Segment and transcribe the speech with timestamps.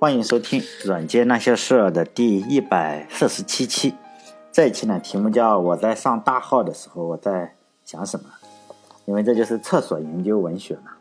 [0.00, 3.94] 欢迎收听《软件那些事儿》的第一百四十七期。
[4.50, 7.54] 这一期呢，题目叫“我在上大号的时候我在
[7.84, 8.24] 想什么”，
[9.04, 10.92] 因为这就是厕所研究文学嘛。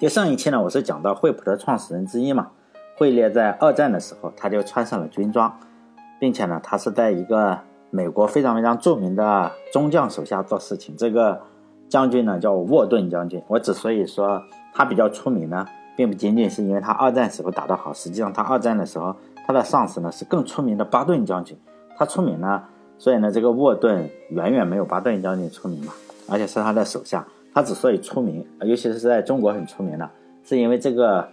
[0.00, 2.48] 就上一期呢，我是讲到惠普的创始人之一嘛，
[2.96, 5.56] 惠列在二战的时候他就穿上了军装，
[6.18, 7.60] 并且呢，他是在一个
[7.90, 10.96] 美国非常非常著名的中将手下做事情。
[10.96, 11.40] 这个
[11.88, 13.40] 将军呢叫沃顿将军。
[13.46, 14.42] 我之所以说
[14.74, 15.64] 他比较出名呢。
[15.96, 21.56] 并不仅仅是因为他二战时候打得好，实际上他二战的时候，他的上司呢是更出名的巴顿将军。
[21.96, 22.62] 他出名呢，
[22.98, 25.94] 所以呢，这个沃顿远远没有巴顿将军出名嘛，
[26.28, 27.26] 而且是他的手下。
[27.54, 30.10] 他之所以出名，尤其是在中国很出名的，
[30.44, 31.26] 是因为这个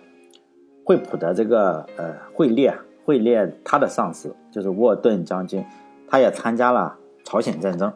[0.86, 5.66] 惠普的这个呃惠列，惠列他的上司就是沃顿将军，
[6.10, 7.92] 他也参加了朝鲜战争，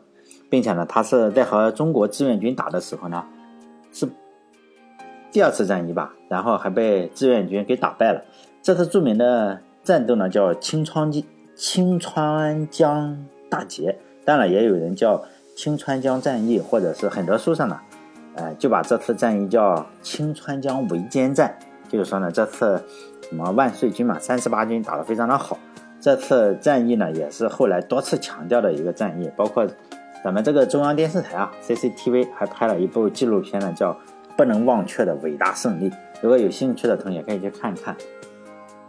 [0.50, 3.24] 并且呢，他是在和中国志愿军打的时候呢，
[3.94, 4.06] 是。
[5.32, 8.24] 第二次战役吧，然后还被志愿军给打败了。
[8.64, 11.24] 这次著名的战斗呢，叫青川江
[11.56, 15.24] 青川江大捷，当然也有人叫
[15.56, 17.80] 青川江战役，或者是很多书上呢，
[18.36, 21.58] 呃，就把这次战役叫青川江围歼战。
[21.90, 22.84] 就是说呢，这次
[23.30, 25.58] 什么万岁军嘛，三十八军打得非常的好。
[26.02, 29.66] 这次战役呢，也是后来多次强调的一个战役，包括
[30.24, 33.98] 咱们这个中央电视台啊，CCTV 还拍了一部纪录片呢，叫。
[34.38, 37.98] 不能忘却的伟大胜利，如果有兴趣的同学可以去看看。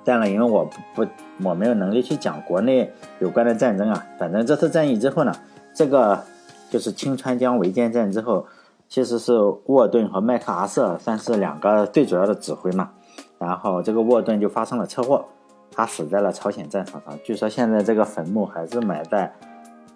[0.05, 1.07] 但了，因为我不
[1.43, 4.07] 我没有能力去讲国内有关的战争啊。
[4.19, 5.33] 反正这次战役之后呢，
[5.75, 6.23] 这个
[6.71, 8.47] 就是清川江围歼战之后，
[8.89, 9.33] 其实是
[9.67, 12.91] 沃顿和麦克阿瑟算是两个最主要的指挥嘛。
[13.39, 15.25] 然后这个沃顿就发生了车祸，
[15.73, 17.19] 他死在了朝鲜战场上。
[17.25, 19.35] 据说现在这个坟墓还是埋在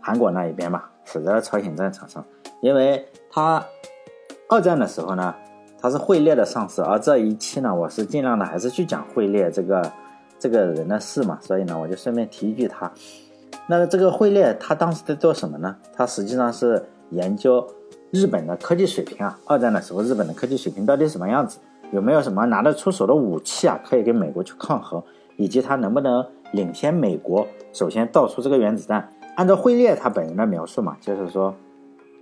[0.00, 2.24] 韩国那一边嘛，死在了朝鲜战场上，
[2.62, 3.62] 因为他。
[4.48, 5.34] 二战的时候呢，
[5.82, 9.92] 他是惠列的上司，而这一期呢，我是尽量的还是去讲惠列这个
[10.38, 12.88] 这个人的事嘛，所以呢，我就顺便提一句他。
[13.66, 15.74] 那这个惠列他当时在做什么呢？
[15.92, 16.80] 他实际上是
[17.10, 17.66] 研究
[18.12, 19.36] 日本的科技水平啊。
[19.44, 21.58] 二战的时候，日本的科技水平到底什么样子？
[21.90, 25.02] 有没有什么拿得出手的武器啊，可以跟美国去抗衡？
[25.36, 29.08] 以及他能不能领先美国，首先造出这个原子弹？
[29.34, 31.52] 按照惠列他本人的描述嘛，就是说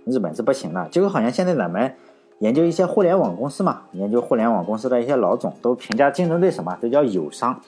[0.05, 1.93] 日本是不行的，结果好像现在咱们。
[2.41, 7.59] 研究一些互联网公司嘛，研究互联网公司的一些老总都评价竞争对手嘛，这叫友商。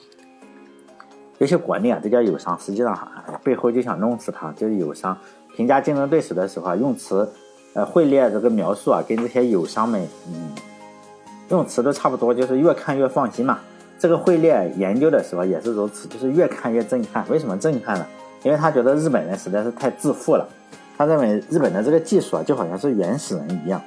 [1.38, 3.08] 有些国内啊，这叫友商，实际上
[3.44, 5.16] 背后就想弄死他，就是友商。
[5.56, 7.28] 评价竞争对手的时候啊，用词，
[7.74, 10.50] 呃，会列这个描述啊，跟这些友商们，嗯，
[11.50, 13.60] 用词都差不多，就是越看越放心嘛。
[13.96, 17.24] 这个会列研究的时候也是如此，就是越看越震撼。
[17.28, 18.04] 为什么震撼呢？
[18.42, 20.44] 因为他觉得日本人实在是太自负了，
[20.98, 23.80] 他认为日本的这个技术啊，就好像是原始人一样。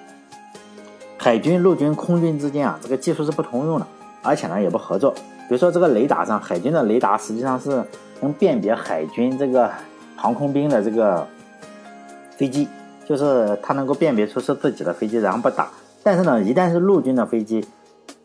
[1.28, 3.86] 海军、陆军、空军之间啊，这个技术是不通用的，
[4.24, 5.12] 而且呢也不合作。
[5.12, 7.84] 比如说这个雷达上，海军的雷达实际上是
[8.22, 9.70] 能辨别海军这个
[10.16, 11.28] 航空兵的这个
[12.38, 12.66] 飞机，
[13.06, 15.68] 就是它能够辨别出是自己的飞机，然后不打。
[16.02, 17.62] 但是呢，一旦是陆军的飞机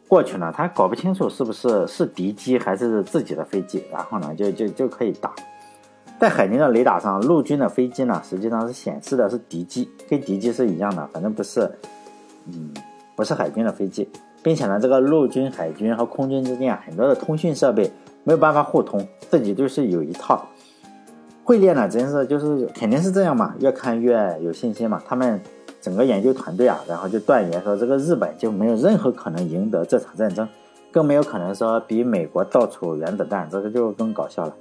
[0.07, 5.35] 过去呢，他搞不清楚是不是是敌机还是自己的飞机，然后呢就就就可以打。
[6.21, 11.69] 在海军的雷达上，陆军的飞机呢实际上是显示的是敌机，跟敌机是一样的，反正不是，
[12.47, 12.73] 嗯。
[13.15, 14.09] 不是海军的飞机，
[14.43, 17.93] 并且呢，这个陆军、海军和空军之间啊，很多的通讯设备
[18.25, 20.47] 没有办法互通，自己就是有一套。
[21.45, 25.03] 会列呢，真是就是肯定是这样嘛，越看越有信心嘛。
[25.05, 25.41] 他们
[25.81, 30.49] 整个研究团队啊，然后就断言说，这个日本就没有任何可能赢得这场战争，
[30.93, 34.55] 更没有可能说比美国到处原子弹，这个就更搞笑了。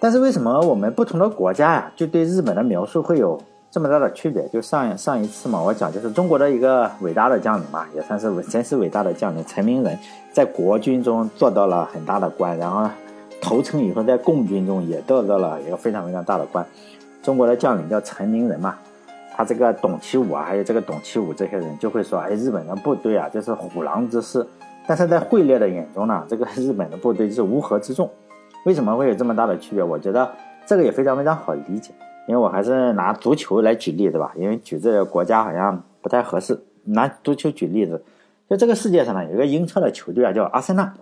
[0.00, 3.38] 但是为什么我们不同的国家呀，就对日本的描述会有？
[3.70, 9.96] 这么大的区别，就上上一次嘛，我讲就是中国的一个伟大的将领嘛，也算是真是伟大的将领陈明仁，
[10.32, 12.88] 在国军中做到了很大的官，然后
[13.42, 16.64] 投诚以后在共军中也得到了一个非常非常大的官。
[17.22, 18.76] 中国的将领叫陈明仁嘛，
[19.36, 24.44] 他这个董其武啊，还有这个董其武这些人就会说，哎，日本的部队啊，就是虎狼之师。
[24.86, 28.08] 但是在惠烈的眼中呢，这个日本的部队是乌合之众。
[28.64, 29.84] 为什么会有这么大的区别？
[29.84, 30.26] 我觉得
[30.64, 31.92] 这个也非常非常好理解。
[32.28, 36.60] 因为我还是拿足球来举例子吧，因为举这个国家好像不太合适。
[36.90, 38.02] 拿足球举例子，
[38.48, 40.94] 就这个世界上呢，有一个英超的球队啊，叫阿森纳。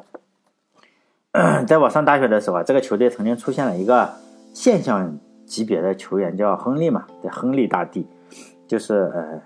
[1.64, 4.11] 在我上大学的时候啊，这个球队曾经出现了一个
[4.52, 8.05] 现象级别的球员，叫亨利嘛，叫亨利大帝，
[8.67, 9.43] 就是呃，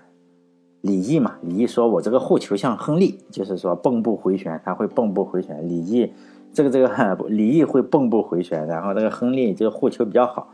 [0.81, 1.35] 李毅嘛。
[1.43, 5.67] 李毅说我这个护球像亨利，就是说蹦步回旋，他会蹦步回旋。
[5.69, 6.11] 李毅
[6.53, 6.89] 这个这个
[7.29, 10.51] 李毅会蹦步回旋，然后这个亨利这个护球比较好。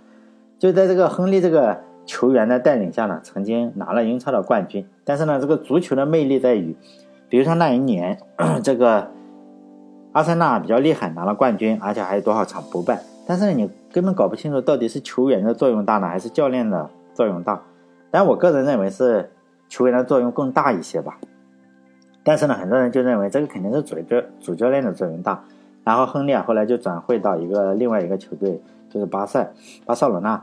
[0.60, 4.86] 就在这个亨利这个球员的带领下呢，曾经拿了英超的冠军。
[5.04, 6.76] 但是呢，这个足球的魅力在于，
[7.30, 8.18] 比如说那一年，
[8.64, 9.10] 这个
[10.14, 13.02] 阿森纳比较厉害，拿了冠军，而且还有多少场不败。
[13.28, 17.62] 但是你根本搞不清楚到底是球员的作用大呢，还是教练的作用大。
[18.10, 19.30] 但我个人认为是
[19.68, 21.20] 球员的作用更大一些吧。
[22.24, 25.44] 但是呢，很多人就认为这个肯定是主教主教练的作用大。
[25.84, 29.50] 然后亨利啊，后来就转会到一个另外一个球队，就是巴塞
[29.86, 30.42] 巴塞罗那。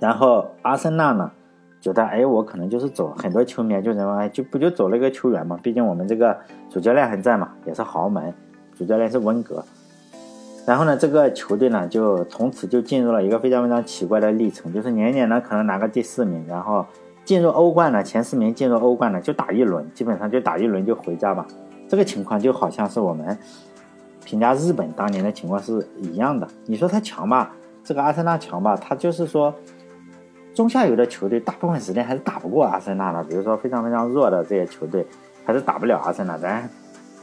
[0.00, 1.30] 然后阿森纳呢，
[1.80, 6.36] 觉得哎，我可能就是走，很多球迷就认为就不就走了一个球员嘛，毕竟我们这个
[6.68, 8.34] 主教练还在嘛，也是豪门，
[8.76, 9.64] 主教练是温格。
[10.66, 16.84] 然后呢，这个球队呢，就从此就进入了一个非常非常奇怪的历程，就是年年呢可能拿个第四名，然后
[17.24, 21.46] 进入欧冠呢前四名进入欧冠呢就打一轮，基本上就打一轮就回家吧。
[21.88, 23.38] 这个情况就好像是我们
[24.26, 26.46] 评价日本当年的情况是一样的。
[26.66, 27.52] 你说他强吧，
[27.82, 29.54] 这个阿森纳强吧，他就是说
[30.54, 35.06] 中下游的球队大部分时间还是打不过阿森纳的，比如说非常非常弱的这些球队
[35.44, 36.36] 还是打不了阿森纳。
[36.36, 36.68] 咱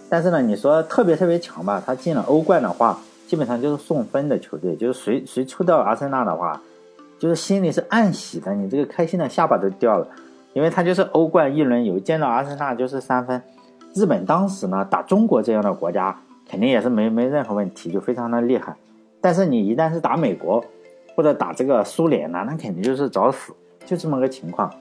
[0.10, 2.98] 但是呢，你说特别特别强吧，他进了欧冠的话。
[3.26, 6.62] 基本上就是送分的球队，就是谁谁抽到阿森纳的话，
[7.18, 10.08] 就是心里是暗喜的，你这个开心的下巴都掉了，
[10.52, 13.42] 因为他就是欧冠一轮游，见到阿森纳就是三分。
[13.96, 16.16] 日本当时呢打中国这样的国家，
[16.54, 18.76] 肯定也是没没任何问题，就非常的厉害。
[19.20, 20.64] 但是你一旦是打美国
[21.16, 23.52] 或者打这个苏联呢，那肯定就是找死，
[23.88, 24.72] 就这么个情况。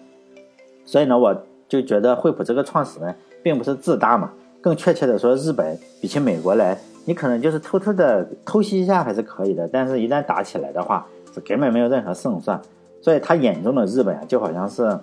[0.84, 1.34] 所以呢，我
[1.66, 4.30] 就觉得惠普这个创始人并不是自大嘛，
[4.60, 6.76] 更确切的说，日本比起美国来。
[7.06, 12.60] 你可能就是偷偷的偷袭一下还是可以的，但是一旦打起来的话，是根本没有任何胜算。
[13.00, 14.94] 所以他眼中的日本啊，就好像是，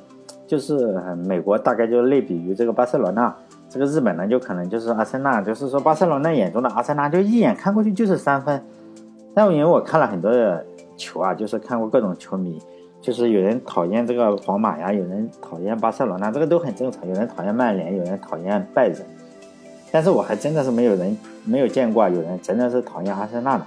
[0.45, 0.93] 就是
[1.25, 3.35] 美国大概就类比于这个巴塞罗那，
[3.69, 8.61] 这个日本呢就可能就是阿森纳，就是说巴塞罗那眼中的阿森纳，就一眼看过去就是三分。
[9.35, 10.65] 但我因为我看了很多的
[10.97, 12.59] 球啊，就是看过各种球迷，
[12.99, 17.07] 就是有人讨厌这个皇马呀，有人讨厌巴塞罗那，这个都很正常。
[17.07, 18.97] 有人讨厌曼联，有人讨厌拜仁。
[19.91, 23.65] 但是我还真的是没有人没有见过有人真的是讨厌阿森纳的。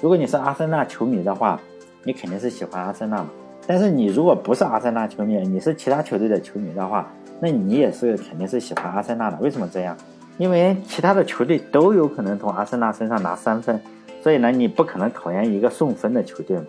[0.00, 1.60] 如果你是阿森纳球迷的话，
[2.04, 3.28] 你肯定是喜欢阿森纳嘛。
[3.66, 9.36] 但是你如果不是阿森纳球迷，你是其他球队的球迷的话，那你也是肯定是喜欢阿森纳的。
[9.40, 9.96] 为什么这样？
[10.38, 13.80] 因为其他的球队都有可能从阿森纳身上拿三分，
[14.22, 16.64] 所以呢，你不可能讨厌一个送分的球队嘛。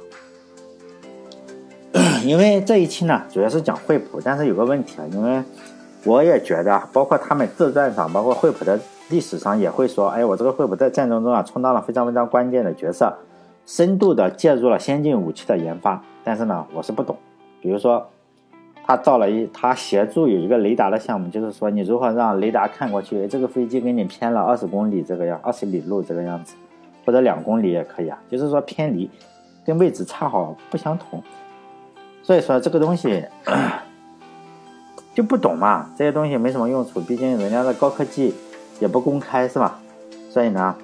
[2.24, 5.44] 因为这一期呢，主要是讲惠普，但是有个问题啊，因为。
[6.04, 8.80] 我也觉得，包括他们自传上，包括惠普的
[9.10, 13.14] 历史上也会说，哎，我这个惠普在战争中啊，充当了非常非常关键的角色，
[13.66, 16.02] 深度的介入了先进武器的研发。
[16.24, 17.18] 但是呢，我是不懂。
[17.60, 18.08] 比如说，
[18.88, 26.56] 他造了一，他协助有一个雷达的项目，就是说你如何让雷达看过去，这个飞机给你偏了二十公里这个样，二十里路这个样子，
[27.06, 29.10] 或者两公里也可以啊，就是说偏离，
[29.66, 31.22] 跟位置恰好不相同。
[32.24, 33.25] 所以说这个东西。
[35.13, 38.36] 就不懂嘛，这些东西没什么用处，毕竟人家的高科技
[38.80, 39.80] 也不公开，是吧？
[40.30, 40.75] 所以呢，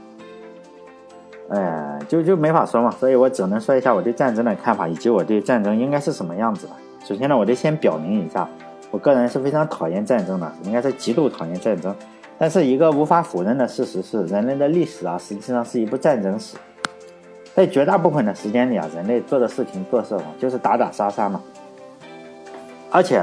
[1.50, 2.90] 哎，就就没法说嘛。
[2.90, 6.74] 所以我只能说一下我对战争的看法，以及我对战争应该是什么样子的。
[7.04, 8.48] 首先呢，我得先表明一下，
[8.92, 11.96] 我个人是非常讨厌战争的，应该是极度讨厌战争。
[12.38, 16.56] 但是一个无法否认的事实是，人类的历史啊，实际上是一部战争史。
[17.54, 21.42] 在绝大部分的时间里啊，人类做的事情、做事就是打打杀杀嘛，
[22.92, 23.22] 而且。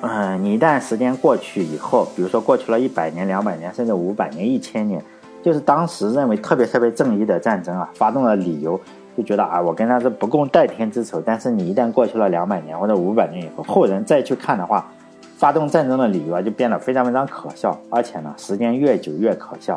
[0.00, 5.02] 嗯，你一旦时间过去以后，比如说过去了一百年、两百年，甚至五百年、一千年，
[5.42, 8.80] 就是当时认为特别特别正义的战争啊，发动的理由
[9.18, 11.20] 就觉得啊，我跟他是不共戴天之仇。
[11.20, 14.88] 但是你一旦过去了两百年或者五百年以后，后人再去看的话，
[15.36, 19.76] 发动战争的理由啊，就变得非常非常可笑，而且呢，时间越久越可笑。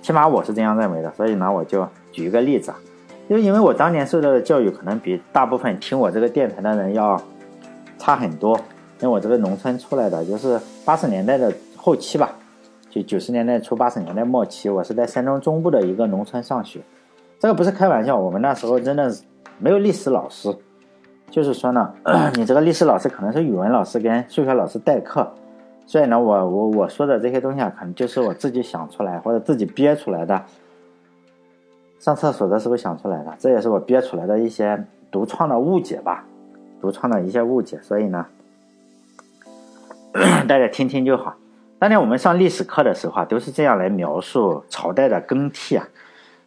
[0.00, 1.12] 起码我是这样认为的。
[1.16, 2.76] 所以呢，我就举一个例子啊，
[3.28, 7.20] 就因为我当年受到的教育可能比大部分听我这个电台的人要
[7.98, 8.56] 差很多。
[8.98, 12.30] 因为我这个农村出来的，就是八十年代的后期吧，
[12.88, 16.80] 就九十年代初八十年代末期，我是在山东中部的一个农村上学。
[17.38, 19.14] 这个不是开玩笑，我们那时候真的
[19.58, 20.56] 没有历史老师，
[21.30, 21.92] 就是说呢，
[22.34, 25.32] 你这个历史老师可能是语文老师跟数学老师代课，
[25.86, 30.44] 所以呢，我我我说的这些东西啊，可能就是我自己想出来或者自己憋出来的，
[31.98, 36.24] 上厕所的时候想出来的，这也是我憋出来的一些独创的误解吧，
[36.80, 38.26] 独创的一些误解，所以呢。
[40.48, 41.36] 大家听听就好。
[41.78, 45.86] 当年我们上历史课的时候啊，都是这样来描述朝代的更替啊。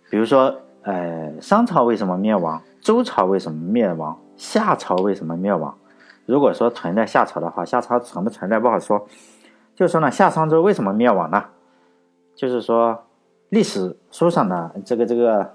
[0.09, 0.55] 比如说，
[0.89, 2.59] 呃，商朝为什么灭亡？
[2.81, 4.17] 周朝为什么灭亡？
[4.35, 5.77] 夏朝为什么灭亡？
[6.25, 9.05] 如果说存在夏朝的话，夏朝存不存在不好说。
[9.75, 11.45] 就说呢，夏商周为什么灭亡呢？
[12.35, 13.03] 就是说，
[13.49, 15.53] 历史书上的这个这个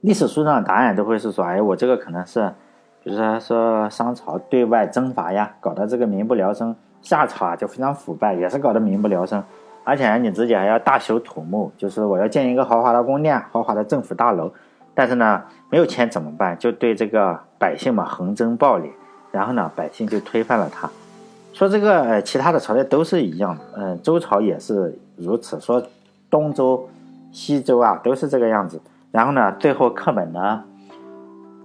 [0.00, 2.54] 历史书上的答案都会是说，哎，我这个可能是。
[3.02, 9.44] 比如说说商朝对外征伐呀，搞得这个民不聊生；夏朝啊就非常腐败，也是搞得民不聊生。
[9.86, 14.52] 而且你自己还要大修土木，就是我要建一个豪华的宫殿、豪华的政府大楼，
[14.94, 15.40] 但是呢，
[15.70, 16.58] 没有钱怎么办？
[16.58, 18.90] 就对这个百姓嘛横征暴敛，
[19.30, 20.90] 然后呢，百姓就推翻了他。
[21.52, 25.60] 说这个呃，其他的朝代都是一样的，嗯，周朝也是如此。
[25.60, 25.80] 说
[26.28, 26.88] 东周、
[27.30, 28.80] 西周啊，都是这个样子。
[29.12, 30.64] 然后呢，最后课本呢，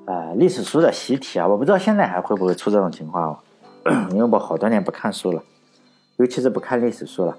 [0.05, 3.35] 呃，历史书的习题啊，我不知道现在还会不会出这种情况，
[4.11, 5.41] 因为我好多年不看书了，
[6.17, 7.35] 尤其是不看历史书了。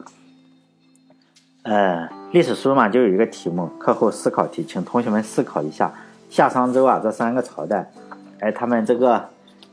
[1.62, 5.92] 呃，历史书嘛，就有一个题目，课后思考题，请同学们思考一下
[6.28, 7.90] 夏商周啊这三个朝代，
[8.40, 9.28] 哎，他们这个。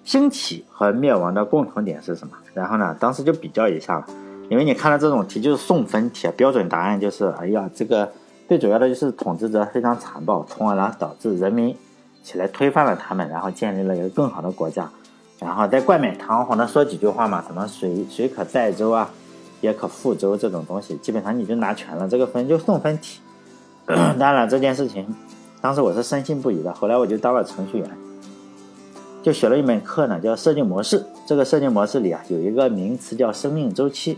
[0.06, 2.34] 兴起和灭亡的共同点是什么？
[2.56, 4.08] 然后呢，当时就比较一下了，
[4.50, 8.10] 因为你看到这种题就是送分题，标准答案就是，哎呀，这个
[8.48, 11.78] 最主要的就是统治者非常残暴，从而呢导致人民
[12.24, 14.90] 起来推翻了他们，然后建立了一个更好的国家，
[15.38, 19.12] 然后再冠冕堂皇的说几句话嘛，什么谁谁可载舟啊，
[19.62, 23.20] 也可覆舟这种东西，基本上你就拿全了，这个分就送分题。
[23.86, 25.16] 当然这件事情，
[25.62, 27.90] 当时我是深信不疑的，后来我就当了程序员。
[29.22, 31.06] 就学了一门课呢，叫设计模式。
[31.28, 34.18] 这个设计模式里啊，有一个名词叫生命周期，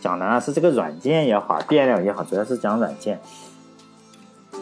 [0.00, 3.18] 讲的呢是这个软件也好，变量也好，主要是讲软件。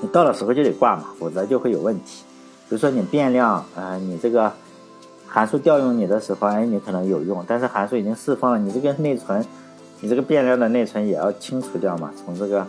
[0.00, 2.22] 你到了时候就得挂嘛，否则就会有问题。
[2.68, 4.52] 比如说你变量，呃，你这个
[5.26, 9.44] 函数调用你的时候，哎，你可能有用，但是函数已经释放了，你这个内存，
[10.00, 12.66] 你这个变量的内存也要清除掉嘛，从这个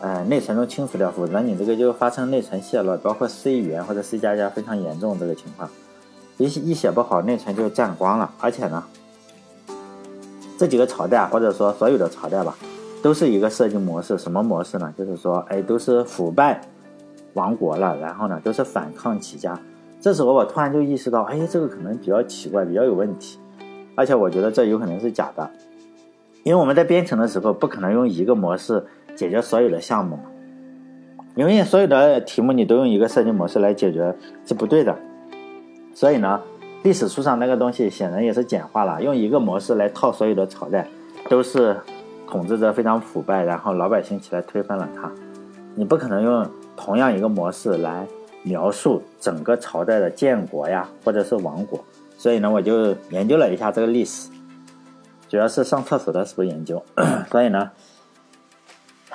[0.00, 5.68] 呃内存中清除掉，否则你这个就发生内存泄露，包括 C 语言或者 C 加加非常严重这个情况。
[6.38, 8.30] 一一写不好，内存就占光了。
[8.38, 8.84] 而且呢，
[10.58, 12.54] 这几个朝代或者说所有的朝代吧，
[13.02, 14.18] 都是一个设计模式。
[14.18, 14.92] 什么模式呢？
[14.98, 16.60] 就是说，哎，都是腐败
[17.32, 19.58] 亡国了，然后呢，都是反抗起家。
[19.98, 23.38] 这时候我突然就意识到，哎，这个可能比较奇怪，比较有问题。
[23.94, 25.50] 而且我觉得这有可能是假的，
[26.46, 28.86] 因为我们在编程的时候不可能用一个模式
[29.16, 30.16] 解决所有的项目，
[31.34, 34.96] 因为所有的题目你都用一个设计模式来解决是不对的。
[35.92, 36.40] 所以呢，
[36.84, 40.86] 历史书上那个东西显然也是简化了，用一个模式来套所有的朝代，
[41.28, 41.76] 都是
[42.28, 45.10] 统治者非常腐败，然后老百姓起来推翻了他。
[45.74, 48.06] 你不可能用同样一个模式来
[48.44, 51.84] 描述整个朝代的建国呀，或者是亡国。
[52.16, 54.30] 所以呢，我就研究了一下这个历史，
[55.28, 56.82] 主要是上厕所的时候研究。
[57.30, 57.70] 所以呢，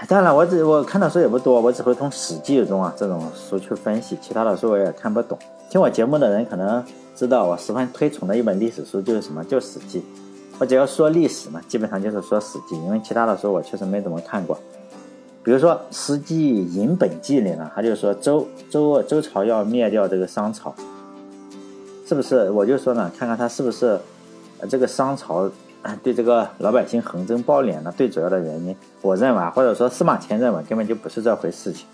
[0.07, 5.37] 当然我只我看的书也不多，我只会从《史记》中啊这种书去分析，其他的书我也看不懂。
[5.69, 6.83] 听我节目的人可能
[7.15, 9.43] 知道，我十分推崇的一本历史书就是什么？
[9.45, 9.99] 就《史记》。
[10.59, 14.57] 我只要说历史嘛，基本上就是说《史记》，因为其他的书我确实没怎么看过。
[15.43, 20.75] 比如说《史记·尹本纪》里呢，他就说周周周朝要灭掉这个商朝，
[22.05, 22.51] 是不是？
[22.51, 23.99] 我就说呢，看看他是不是
[24.69, 25.49] 这个商朝
[26.03, 27.93] 对这个老百姓横征暴敛呢？
[27.95, 31.85] 最主要的原因，我认为，或者说司马迁认为，根本就不是这回事情，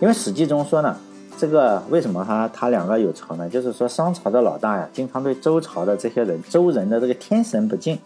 [0.00, 0.96] 因为《史记》中说呢。
[1.40, 3.48] 这个为什么他他两个有仇呢？
[3.48, 7.96] 就是说商朝的老大呀，经常对周朝的这些人周人的这个天神不敬。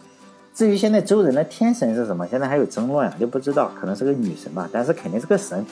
[0.53, 5.65] 至于现在周人的天神是什么，现在还有争论啊，就不知道，可能是个女神吧，但是肯定是个神，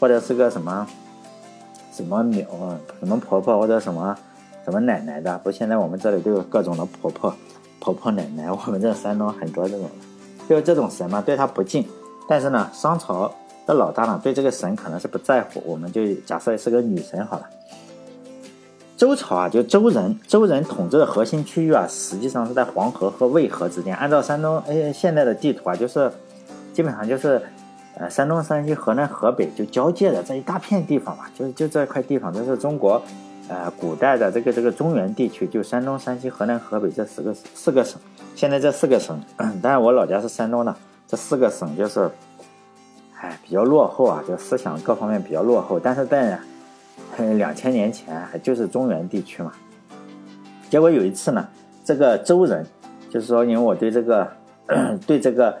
[0.00, 0.86] 或者是个什么
[1.92, 2.46] 什么苗
[3.00, 4.16] 什么婆婆或者什么
[4.64, 5.36] 什么奶奶的。
[5.44, 7.36] 不，现在我们这里都有各种的婆婆
[7.84, 9.90] 婆婆奶奶，我们这山东很多这种，
[10.48, 11.84] 就是这种神嘛，对他不敬。
[12.26, 13.32] 但是呢，商朝。
[13.66, 17.48] 的老大呢，对这个神可能是不在乎，我们就假设是个女神好了。
[18.94, 23.96] 周朝啊，就周人，周人统治的核心区域啊，实际上是在黄河和渭河之间。
[23.96, 26.12] 按照山东哎现在的地图啊，就是
[26.74, 27.40] 基本上就是
[27.96, 33.00] 呃山东、山西、河南、河北就交界的这一大片地方嘛，就就这块地方，这是中国
[33.48, 38.00] 呃古代的这个这个中原地区，就山东、山西、河南、河北这四个四个省。
[38.34, 39.20] 现在这四个省，
[39.62, 40.74] 当然我老家是山东的，
[41.06, 42.10] 这四个省就是。
[43.20, 45.80] 哎，比较落后啊，就思想各方面比较落后。
[45.80, 46.38] 但是在
[47.38, 49.50] 两千年前，还就是中原地区嘛。
[50.68, 51.48] 结果有一次呢，
[51.82, 52.66] 这个周人，
[53.08, 54.30] 就是说，因为我对这个
[55.06, 55.56] 对这个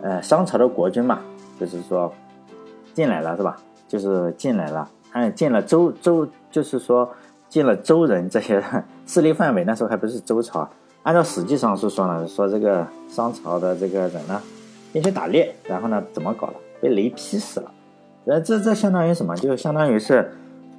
[0.00, 1.20] 呃商朝的国君嘛，
[1.60, 2.10] 就是说
[2.94, 3.58] 进来了是吧？
[3.86, 7.08] 就是进来了，哎，进了周周，就是说
[7.48, 8.60] 进了周人这些
[9.06, 9.62] 势力范围。
[9.62, 10.68] 那时候还不是周朝，
[11.04, 14.42] 按照史记上是说呢，说这个商朝的这个人呢，
[14.92, 16.54] 进去打猎，然后呢，怎么搞的？
[16.80, 17.70] 被雷劈死了，
[18.26, 19.36] 呃，这这相当于什么？
[19.36, 20.32] 就相当于是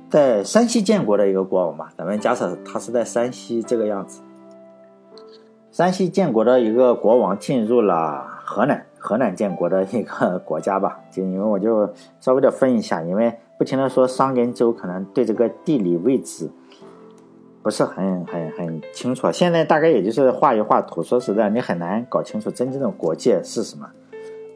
[0.10, 1.88] 在山西建国的一个国王嘛。
[1.98, 4.20] 咱们假设他是在山西这个样子，
[5.72, 11.00] 山西建国的一个国王进入了河南，河南建国的一个国家吧。
[11.10, 11.90] 就因为我就
[12.20, 16.50] 稍微的分一下，因为不停的说商跟周，可能对这个地理位置
[17.64, 19.32] 不是很很很清楚。
[19.32, 23.90] 现在大概也就是画一画图，说实在，你很难搞清楚真正的国界是什么。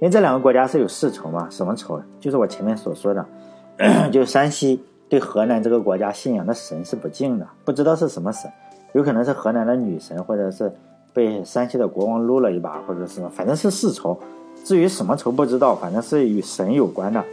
[0.01, 2.01] 因为这两个国家是有世仇嘛，什么仇？
[2.19, 3.25] 就是我前面所说的，
[4.11, 8.49] 就山西对河南这个国家信仰的神是不敬的，不知道是什么神，
[8.93, 10.71] 有可能是河南的女神，或者是
[11.13, 14.17] 被山西的国王撸了一把，或者是反正是世仇。
[14.63, 17.23] 至于什么仇不知道，反正是与神有关的。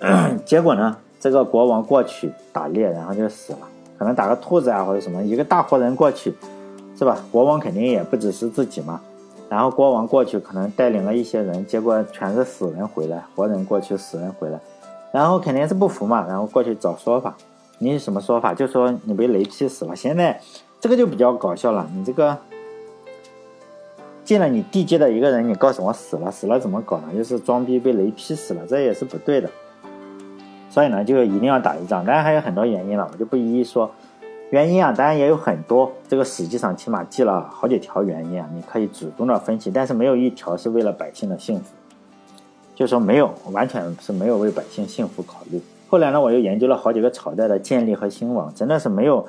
[0.44, 3.60] 结果呢，这个国王过去打猎，然后就死了，
[3.98, 6.34] 可能打个兔子啊或者什么，一个大活人过去，
[6.96, 7.18] 是吧？
[7.30, 9.00] 国王肯定也不只是自己嘛。
[9.48, 14.58] 然后国王过去，可能带领了一些人，结果全是死人回来，活人过去，死人回来，
[15.12, 17.36] 然后肯定是不服嘛，然后过去找说法。
[17.78, 18.52] 你什么说法？
[18.52, 19.94] 就说你被雷劈死了。
[19.94, 20.40] 现在
[20.80, 22.36] 这个就比较搞笑了，你这个
[24.24, 27.14] 进了你地界的一个人，你告诉我死了，死了怎么搞呢？
[27.14, 29.48] 就是装逼被雷劈死了，这也是不对的。
[30.76, 33.90] 所以呢，就一定要打一仗，当然还有很多原因了，我就不一一说。
[34.50, 35.90] 原因啊，当然也有很多。
[36.06, 41.74] 这个实际上起码记了好几条原因啊，你可以主动的分析，但是没有一条是为了百姓的幸福，
[42.74, 45.62] 就说没有，完全是没有为百姓幸福考虑。
[45.88, 49.26] 后来呢，我又研究了好几个朝代的建立和兴亡，真的是没有，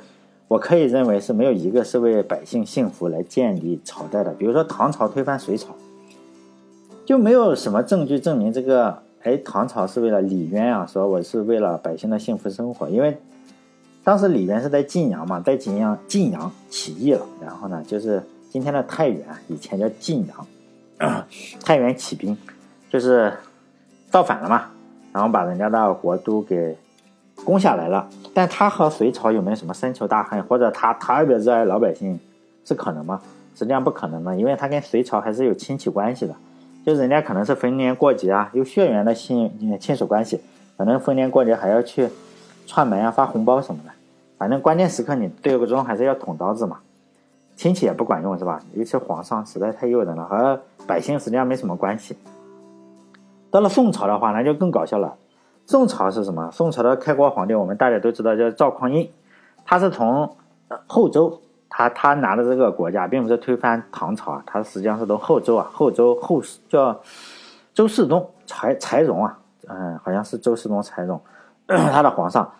[0.50, 4.34] 我可以认为是没有一个是为百姓幸福来建立朝代的。
[4.34, 5.70] 比如说唐朝推翻隋朝，
[7.06, 13.18] 就没有什么证据证明这个，哎，唐朝是为了李渊啊，说我是为了百姓的幸福生活，因为。
[14.04, 21.26] 当时李渊是在晋阳嘛，在晋阳晋阳起义了，然后呢，就是今天的太原，以前叫晋阳，
[21.66, 22.38] 太原起兵，
[22.90, 23.34] 就是
[24.10, 24.68] 造反了嘛，
[25.12, 26.78] 然后把人家的国都给
[27.44, 28.08] 攻下来了。
[28.34, 32.18] 但他和隋朝有没有什么深仇大恨，或者他特别热爱老百姓，
[32.64, 33.22] 是可能吗？
[33.56, 36.34] 实际上不可能的，因为他跟隋朝还是有亲戚关系的，
[36.88, 40.40] 就人家可能是逢年过节啊，有血缘的亲亲属关系，
[40.78, 42.08] 可能逢年过节还要去
[42.66, 43.92] 串门啊，发红包什么的。
[44.38, 46.80] 反正关键时刻你对不中还是要捅刀子嘛，
[47.58, 48.62] 亲戚也不管用是吧？
[48.74, 52.16] 尤其皇上实在太诱人了，和百姓实际上没什么关系。
[53.52, 55.18] 到了宋朝的话，那就更搞笑了。
[55.66, 56.50] 宋朝是什么？
[56.54, 59.10] 宋朝的开国皇帝我们大家都知道叫赵匡胤，
[59.66, 60.38] 他是从
[60.88, 67.00] 后周，他他拿的这个国家并不是推翻唐朝啊，他实际上是从后周啊，后周后叫
[67.74, 71.22] 周世宗柴柴荣啊，嗯，好像是周世宗柴荣，
[71.68, 72.52] 他的皇上。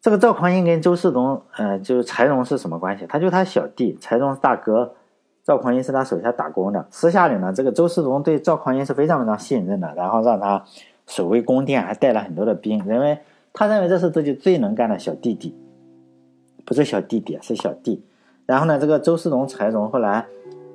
[0.00, 3.04] 这个赵匡胤跟周世宗，呃，就是柴荣是什么关系？
[3.06, 4.94] 他就他小弟，柴荣是大哥，
[5.42, 6.86] 赵匡胤是他手下打工的。
[6.88, 10.64] 私下里呢，这个周世宗对赵匡胤是非常非常信任的，然后让他
[11.08, 13.18] 守卫宫殿，还带了很多的兵，认为
[13.52, 15.54] 他认为这是自己最能干的小弟弟，
[16.68, 18.04] 不是小弟弟，是小弟。
[18.44, 20.26] 然后呢，这个周世宗、柴荣后来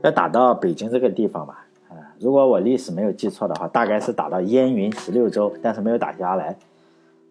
[0.02, 6.58] 要打到北京这个地方吧，啊，如果我历史没有记错的话，大概是打到燕云十六州，但是没有打下来。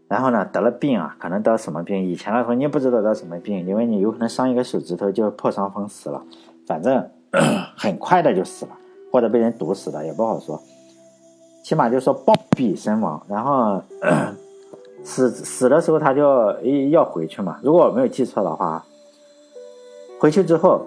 [0.07, 2.05] 然后呢，得了病啊，可能得什么病？
[2.05, 6.23] 以前的时候你也不知道得什么病，因为你有可能伤一个手指头就破伤风死了，
[6.65, 7.05] 反正
[7.77, 8.73] 很快的就死了，
[9.11, 10.63] 或者被人毒死的也不好说。
[11.65, 13.21] 起码就说暴毙身亡。
[13.29, 13.83] 然后
[15.05, 16.23] 死死的时候他就
[16.91, 18.85] 要回去嘛，如果我没有记错的话，
[20.21, 20.87] 回去之后，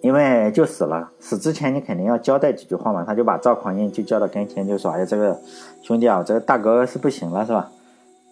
[0.00, 5.38] 因为就死了，死之前你肯定要交代几句话嘛，他就把赵匡胤就叫到跟前，就说：“哎，这个
[5.82, 7.70] 兄弟啊，这个大哥是不行了，是吧？”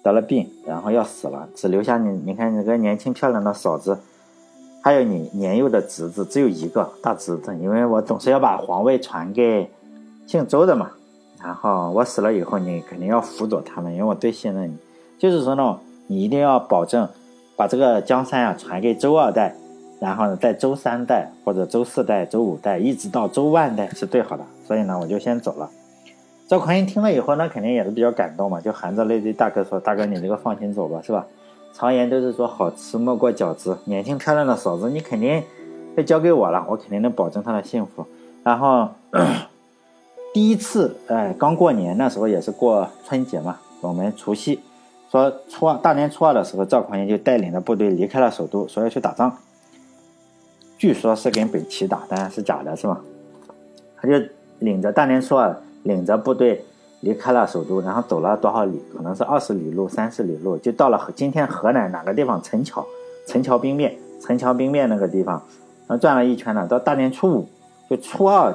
[0.03, 2.11] 得了病，然后要死了，只留下你。
[2.25, 3.97] 你看，你个年轻漂亮的嫂子，
[4.83, 7.57] 还有你年幼的侄子，只有一个大侄子。
[7.61, 9.71] 因为我总是要把皇位传给
[10.27, 10.91] 姓周的嘛。
[11.43, 14.77] 然后我死了以后，你肯定要辅佐他们，因为我最信任你。
[15.19, 17.09] 就是说呢，你一定要保证
[17.57, 19.55] 把这个江山啊传给周二代，
[20.01, 24.45] 然后呢，在周三代或者周四代、周五代，一直到周万代是最好的。
[24.67, 25.69] 所以呢，我就先走了。
[26.49, 31.27] 赵匡胤听了以后，那肯定也是比较感动嘛，就含着泪对大哥说：“大哥，你这个放心走吧，是吧？
[31.73, 35.43] 常言都是说好吃莫过饺子，年轻漂亮的嫂子，你肯定
[35.97, 38.05] 要交给我了，我肯定能保证她的幸福。”
[38.45, 38.89] 然后
[40.33, 44.61] 第一次，哎，刚过年那时候也是过春节嘛，我们除夕，
[45.11, 49.37] 说初二大年初二的时候，赵匡胤就带领着部队离开了首都，说要去打仗。
[50.79, 53.01] 据说是跟北齐打，当然是假的，是吧？
[53.97, 54.15] 他就
[54.59, 55.55] 领着大年初二。
[55.85, 56.65] 领着部队
[57.01, 58.81] 离开了首都，然后走了多少里？
[58.97, 62.41] 可能是二十里路、三十里路，就到了今天河南哪个地方？
[62.41, 62.87] 陈桥，
[63.27, 65.43] 陈桥兵变，陈桥兵变那个地方，
[65.89, 67.49] 然后转了一圈呢，到大年初五，
[67.91, 68.55] 就初二，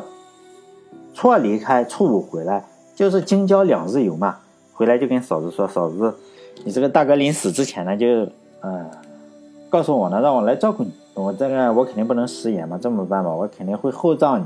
[1.18, 4.38] 初二离开，初五回来，就是京郊两日游嘛。
[4.72, 6.14] 回来就跟嫂子说：“嫂子，
[6.64, 8.06] 你这个大哥临死之前呢，就
[8.62, 8.86] 呃，
[9.68, 10.94] 告诉我呢，让我来照顾你。
[11.16, 14.46] 我这个我肯定不能食言嘛，这么办吧，我肯定会厚葬你。”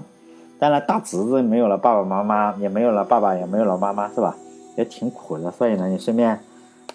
[0.59, 4.33] 当然，大侄子没有了爸爸妈妈，也没有了爸爸，也没有了妈妈，是吧？
[4.77, 5.51] 也挺苦的。
[5.51, 6.39] 所以呢，你顺便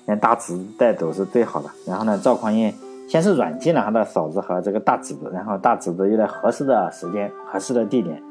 [0.07, 1.69] 连大侄子带走是最好的。
[1.87, 2.73] 然后呢，赵匡胤
[3.07, 8.23] 先是软禁了他的嫂子和这个大侄子，然后大侄子又在合适的时间、合适的地点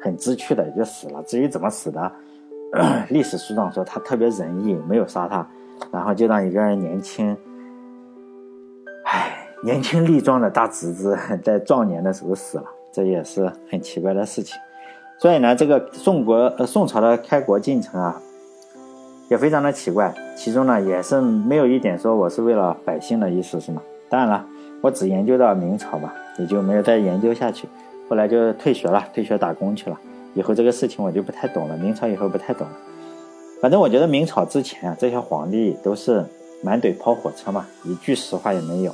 [0.00, 1.22] 很知趣的也就死了。
[1.24, 2.12] 至于怎么死的，
[3.10, 5.46] 历史书上说他特别仁义，没有杀他，
[5.92, 7.36] 然后就让一个年轻，
[9.04, 14.58] 唉，年轻力壮的大侄子在壮年的时候死了，这也是很奇怪的事情。
[15.18, 18.20] 所以呢，这个宋国宋朝的开国进程啊，
[19.28, 20.14] 也非常的奇怪。
[20.34, 23.82] 其中呢，也是没有一点说我是为了百姓的意思，是吗？
[24.08, 24.46] 当然了，
[24.80, 27.68] 我只研究到明朝吧，也就没有再研究下去。
[28.10, 29.96] 后来就退学了，退学打工去了。
[30.34, 31.76] 以后这个事情我就不太懂了。
[31.76, 32.72] 明朝以后不太懂了。
[33.62, 36.24] 反正我觉得明朝之前啊，这些皇帝都是
[36.62, 38.92] 满嘴跑火车嘛，一句实话也没有。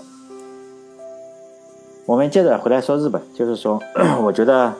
[2.05, 3.81] 我们接着回来说日本，就是说，
[4.23, 4.73] 我觉得。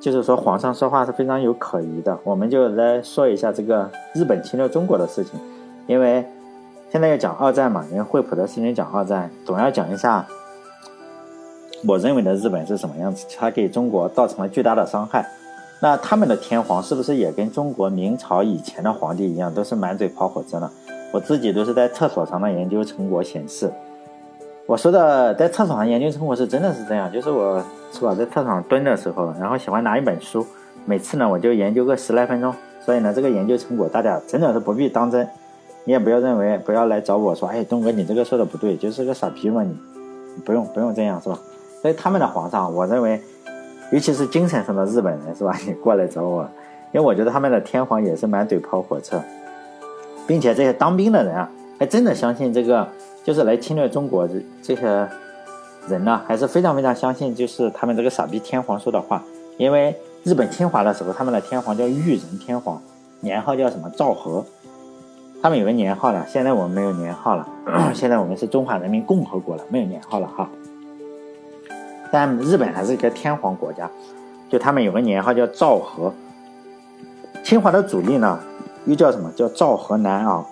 [0.00, 2.18] 就是说，皇上说话是非常有可疑的。
[2.24, 5.40] 我们就来说一下这个日本侵略中国的事情，
[5.86, 6.22] 因为
[6.90, 10.26] 现在要讲二战嘛，因为惠普的事情讲二战，总要讲一下
[11.86, 15.26] 我认为的日本是什么样子，它给中国造成了巨大的伤害。
[15.80, 20.70] 那他们的天皇是不是也跟中国明朝以前的皇帝一样，都是满嘴跑火车呢？
[21.12, 23.70] 我自己都是在厕所上的研究成果显示。
[24.66, 30.46] 我说的在厕所上研究成果是真的是这样，就是我是吧，在厕所上蹲的时候，然后喜欢拿一本书，
[30.86, 32.54] 每次呢我就研究个十来分钟。
[32.80, 35.28] 所以呢，这个研究成果大家真的是不必当真，
[35.84, 39.76] 你也不要认为不要来找我说，哎，东哥你这个说的不对，就是个傻逼嘛你，
[40.44, 41.38] 不用不用这样是吧？
[41.84, 43.20] 所以他们的皇上，我认为，
[43.92, 45.54] 尤其是精神上的日本人是吧？
[45.68, 46.48] 你过来找我，
[46.92, 49.20] 因为我觉得他们的天皇也是满嘴跑火车，
[50.26, 52.88] 并且这些当兵的人啊，还真的相信这个。
[53.22, 54.86] 就是来侵略中国这这些
[55.88, 59.22] 人呢，还是非常非常相信，就是他们这个傻逼天皇说的话。
[59.58, 59.94] 因为
[60.24, 62.80] 日本侵华的时候，他们的天皇叫裕仁天皇，
[63.20, 64.42] 年号叫什么昭和，
[65.42, 66.26] 他们有个年号了。
[66.28, 67.46] 现在我们没有年号了，
[67.94, 70.48] 现在我们是中华人民共和国了，没有年号了哈。
[72.14, 73.90] 但日本还是一个天皇国家，
[74.48, 76.14] 就他们有个年号叫昭和。
[77.42, 78.38] 侵华的主力呢，
[78.84, 80.46] 又叫什么叫昭和南啊？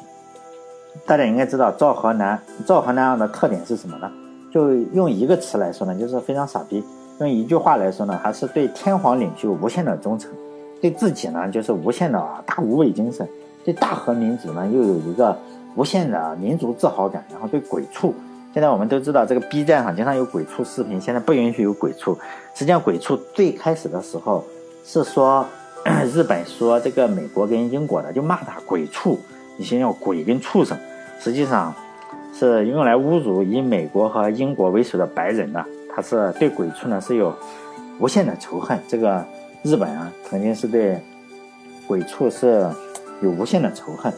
[1.07, 4.11] 大家应该知道赵和南赵和南的特点是什么呢？
[4.53, 6.83] 就用一个词来说呢，就是非常傻逼。
[7.21, 10.33] 用一句话来说呢，还是对天皇领袖无限的忠诚，
[10.81, 13.25] 对自己呢就是无限的大无畏精神，
[13.65, 15.39] 对大和民族呢又有一个
[15.77, 17.25] 无限的民族自豪感。
[17.31, 18.13] 然后对鬼畜，
[18.53, 22.19] 现在我们都知道这个 B 站上经常有鬼畜视频，现在不允许有鬼畜。
[22.55, 24.45] 实际上鬼畜最开始的时候
[24.85, 25.47] 是说
[26.13, 29.19] 日本说这个美国跟英国的就骂他鬼畜，
[29.57, 30.79] 你先要鬼跟畜生。
[31.19, 31.75] 实际上，
[32.35, 35.65] 是用来侮辱以美国和英国为首的白人的。
[35.95, 37.35] 他是对鬼畜呢是有
[37.99, 38.79] 无限的仇恨。
[38.87, 39.25] 这个
[39.63, 41.01] 日本啊，曾经是对
[41.87, 42.69] 鬼畜是
[43.23, 44.13] 有无限的仇恨。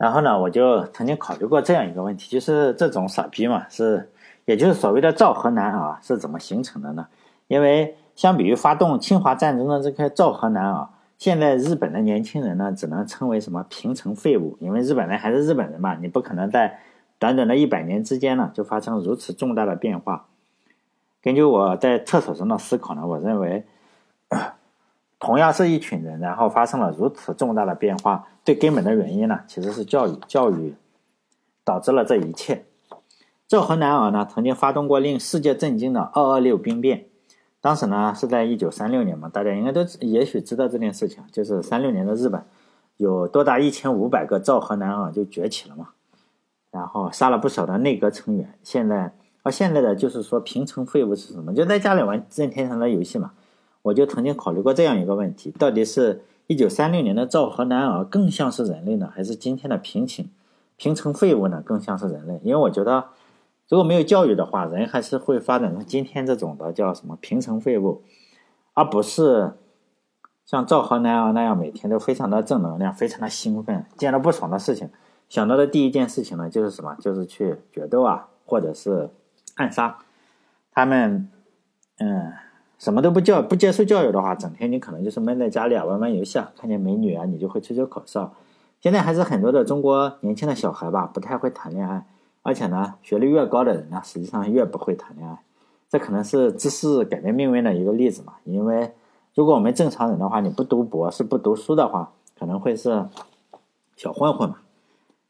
[0.00, 4.08] 然后呢，我就曾经考虑过这样一个问题，就是这种傻逼嘛，是
[4.46, 7.06] 也就是所谓的赵河南啊，是怎么形成的呢？
[7.48, 10.88] 因为相比于发动侵华战争的这个赵河南啊。
[11.18, 16.78] 现在日本的年轻人呢，只能称为什么平成废物，因为日本人还是日本人嘛，你不可能在
[17.18, 20.24] 短短的一百年之间呢，就发生如此重大的变化。
[21.20, 23.66] 根据我在厕所中的思考呢，我认为，
[25.20, 30.74] 同样是一群人，然后发生了如此重大的变化，最根本的原因呢，其实是教育，教育
[31.62, 32.64] 导致了这一切。
[33.46, 37.04] 赵河南儿呢，曾经发动过令世界震惊的二二六兵变。
[37.60, 42.42] 当时呢是在一九三六年嘛，大家应该都也许知道这件事情，就是三六年的日本，
[42.96, 45.88] 有多达一千五百个赵河南啊就崛起了嘛，
[46.70, 48.54] 然后杀了不少的内阁成员。
[48.62, 51.52] 现在，而现在的就是说平成废物是什么？
[51.52, 53.32] 就在家里玩任天堂的游戏嘛。
[53.82, 60.30] 我就曾经考虑过这样一个问题：到底是一九三六年的赵河南儿更像是人类呢，还是今天的平情
[60.76, 62.40] 平成废物呢更像是人类？
[62.42, 63.06] 因为我觉得。
[63.68, 68.02] 如果没有教育的话，人还是会发展成今天这种的叫什么平成废物，
[68.74, 69.52] 而不是
[70.44, 74.90] 像赵河南啊那样每天都非常的正能量，非常的兴奋，见到不爽的事情，
[75.28, 76.96] 想到的第一件事情呢就是什么？
[76.98, 79.08] 就是去决斗啊，或者是
[79.54, 79.98] 暗杀。
[80.72, 81.28] 他们
[81.98, 82.32] 嗯，
[82.80, 88.32] 什么都不教，不接受教育的话，整天你可能就是闷在家里啊，玩玩游戏啊，看见美女啊，你就会吹吹口哨。
[88.80, 92.06] 现在还是很多的中国年轻的小孩吧，不太会谈恋爱。
[92.40, 95.40] 而且呢，学历越高的人呢，实际上越不会谈恋爱，
[95.90, 98.32] 这可能是知识改变命运的一个例子嘛。
[98.44, 98.92] 因为
[99.34, 103.04] 如果我们正常人的话，你不读博士、不读书的话，可能会是
[103.94, 104.56] 小混混嘛，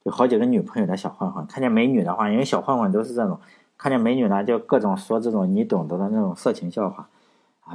[0.04, 1.44] 有好几个女朋友的小混混。
[1.46, 3.40] 看见美女的话，因为小混混都是这种，
[3.76, 7.08] 看见美女呢就各种说这种你懂得的那种色情笑话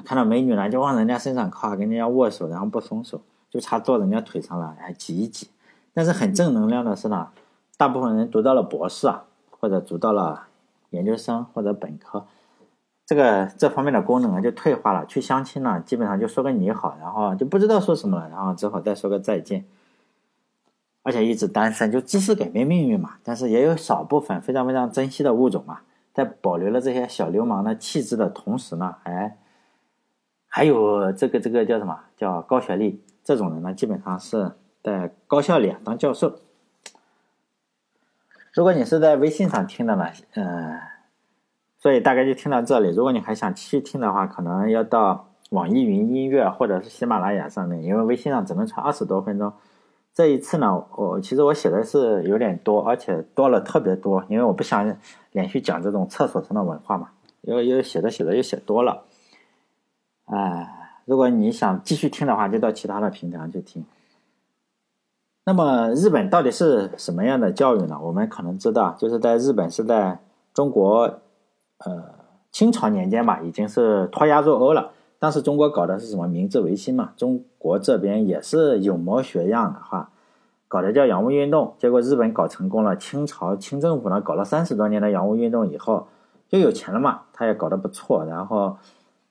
[0.04, 5.50] 看到美女呢就往人家身上靠，跟人家握手，然后不松手，就差坐人家腿上了，还挤一挤。
[5.94, 7.30] 但是很正能量的是呢。
[7.78, 10.44] 大部分人读到了博士啊，或者读到了
[10.92, 12.26] 研究生或者本科，
[13.06, 15.06] 这个这方面的功能啊就退化了。
[15.06, 19.66] 去相亲呢，基本上就说个你好，然后就不知道说什么了，然后只好再说个再见。
[21.04, 23.16] 而且一直单身，就知识改变命运嘛。
[23.24, 29.38] 但是也有少部分非常非常珍惜的物种啊，在保留了这些小流氓的气质的同时呢，还
[30.56, 36.40] 还有这个这个叫什么叫高学历这种人呢，基本上是在高校里当教授。
[38.54, 40.80] 如果你是在微信上听的呢，嗯，
[41.78, 42.96] 所以大概就听到这里。
[42.96, 49.52] 如果你还想继续听的话，可能要到网易云音乐或者是喜马拉雅上面，因为微信上只能传二十多分钟。
[50.14, 54.96] 这一次呢，我其实我写的是有点多，而且多了特别多，因为我不想
[55.34, 57.10] 连续讲这种厕所上的文化嘛，
[57.42, 59.04] 又又写着写着又写多了。
[60.26, 63.86] 哎，如果你想继续听的话，就到其他的平台上去听。
[65.46, 68.00] 那么日本到底是什么样的教育呢？
[68.02, 70.20] 我们可能知道，就是在日本是在
[70.54, 71.20] 中国，
[71.86, 72.04] 呃，
[72.52, 74.92] 清朝年间吧，已经是脱亚入欧了。
[75.20, 77.14] 当时中国搞的是什么明治维新嘛？
[77.16, 80.10] 中国这边也是有模学样的话，
[80.68, 81.76] 搞的叫洋务运动。
[81.78, 86.08] 结果日本搞成功了，清朝清政府呢搞了三十多年的洋务运动以后
[86.50, 88.26] 就有钱了嘛，他也搞得不错。
[88.26, 88.78] 然后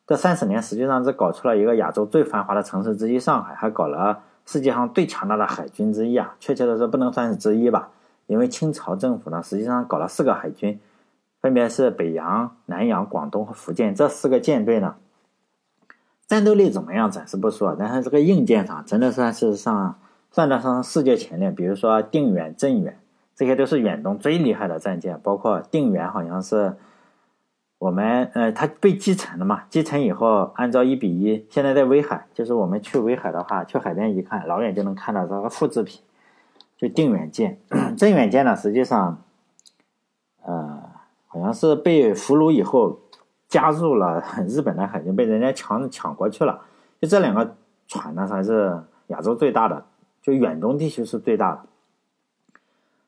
[0.07, 6.37] 这三十年实际上是搞出了一个亚洲最繁华的城市之一上海，还搞了世界上最强大的海军之一啊。
[6.38, 7.90] 确切的说不能算是之一吧，
[8.27, 10.79] 因为清朝政府呢实际上搞了四个海军，
[11.40, 14.97] 分别是北洋、南洋、广东和福建这四个舰队呢。
[16.27, 17.11] 战斗力怎么样？
[17.11, 19.95] 暂时不说，但是这个硬件上真的算是上
[20.31, 21.51] 算得上世界前列。
[21.51, 22.99] 比如说定远、镇远，
[23.35, 25.21] 这些都是远东最厉害的战舰。
[25.23, 26.77] 包括定远，好像是
[27.85, 29.64] 我们呃，它被击沉了嘛？
[29.68, 36.01] 击沉以后，按照一比一，现在在威海，就是我们去威海的话，去海边一看，老远就能看到这个复制品，
[36.79, 37.59] 就定远舰。
[37.99, 39.23] 镇远舰呢，实际上，
[40.42, 40.83] 呃，
[41.27, 43.01] 好像是被俘虏以后。
[43.47, 46.62] 加入了日本的海军，被人家抢抢过去了。
[47.01, 47.55] 就这两个
[47.87, 49.85] 船呢，才是亚洲最大的，
[50.20, 51.61] 就远东地区是最大的。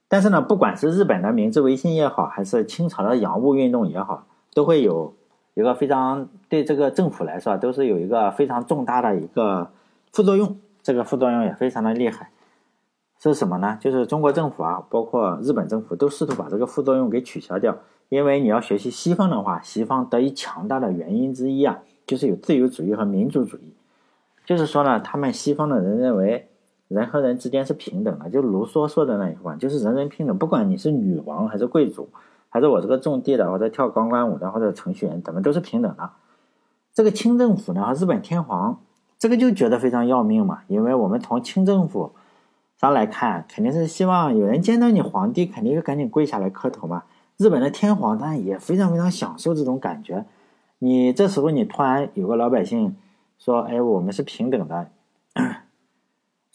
[0.06, 4.24] 但是呢，不管是日本的明治维新也好，还是清朝的洋务运动也好，
[4.56, 5.12] 都会有
[5.52, 9.70] 一个非常对这个政府来说，都是有一个非常重大的一个
[10.14, 10.56] 副作用。
[10.82, 12.30] 这个副作用也非常的厉害，
[13.20, 13.76] 是什么呢？
[13.78, 17.76] 就是中国政府啊，包括日本政府，都试图把这个副作用给取消掉。
[18.08, 23.74] 因为你要学习西方的话，西方得以强大的原因之一啊，就是有自由主义和民主主义。
[24.46, 26.48] 就是说呢，他们西方的人认为
[26.88, 32.08] 人和人之间是平等的，就卢梭说的那一话，就是人人平等，不管你是女王还是贵族，
[32.56, 36.08] 还是我这个种地的或者跳钢管舞的或者程序员，咱们都是平等的。
[36.94, 38.80] 这个清政府呢和日本天皇，
[39.18, 42.12] 这个就觉得非常要命嘛，因为我们从清政府
[42.80, 47.02] 上来看，肯定是希望有人见到你皇帝，肯定就赶紧跪下来磕头嘛。
[47.36, 50.24] 日本的天皇当然也非常非常享受这种感觉。
[50.78, 52.96] 你这时候你突然有个老百姓
[53.38, 54.88] 说：“哎，我们是平等的。”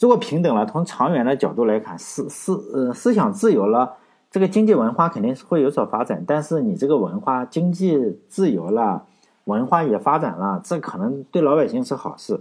[0.01, 3.97] 如果平等了，从长远的角度来看，思思呃思想自由了，
[4.31, 6.23] 这个经济文化肯定是会有所发展。
[6.25, 9.05] 但是你这个文化经济自由了，
[9.43, 12.39] 文化也发展了，这可能对老百姓是好事。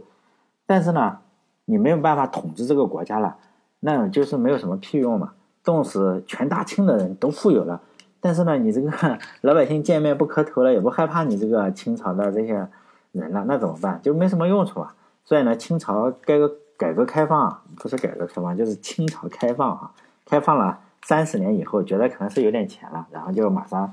[0.66, 1.18] 但是呢，
[1.64, 3.36] 你没有办法统治这个国家了，
[3.80, 5.32] 那就是没有什么屁用嘛。
[5.62, 7.80] 纵使全大清的人都富有了。
[8.20, 8.90] 但是呢，你这个
[9.42, 12.68] 老百姓见面不磕头了，也不害怕你这个清朝的这些
[13.12, 14.00] 人了，那怎么办？
[14.00, 14.94] 就没什么用处啊。
[15.24, 19.90] 所以呢，清朝改革改革开放不是改革开放，就是清朝开放啊，
[20.24, 23.92] 开放了三十年以后，觉得可能是有点钱了，然后就马上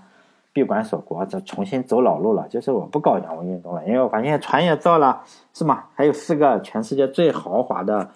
[0.54, 5.86] 闭关锁国，这重新走老路了，就是我不搞洋务运动了，因为我发现船也造了，是吗？
[5.94, 8.10] 还有四个全世界最豪华的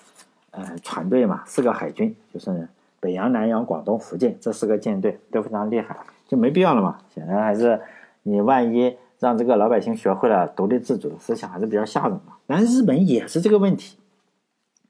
[0.51, 2.67] 呃船队嘛，四个海军，就是。
[3.03, 6.99] 北洋、南洋、广东、福建这四个舰队都非常厉害，就没必要了嘛。
[7.11, 7.81] 显然还是
[8.21, 12.33] 你万一让这个老百姓学会了独立自主的思想，还是比较吓人嘛。
[12.45, 13.97] 但日本也是这个问题，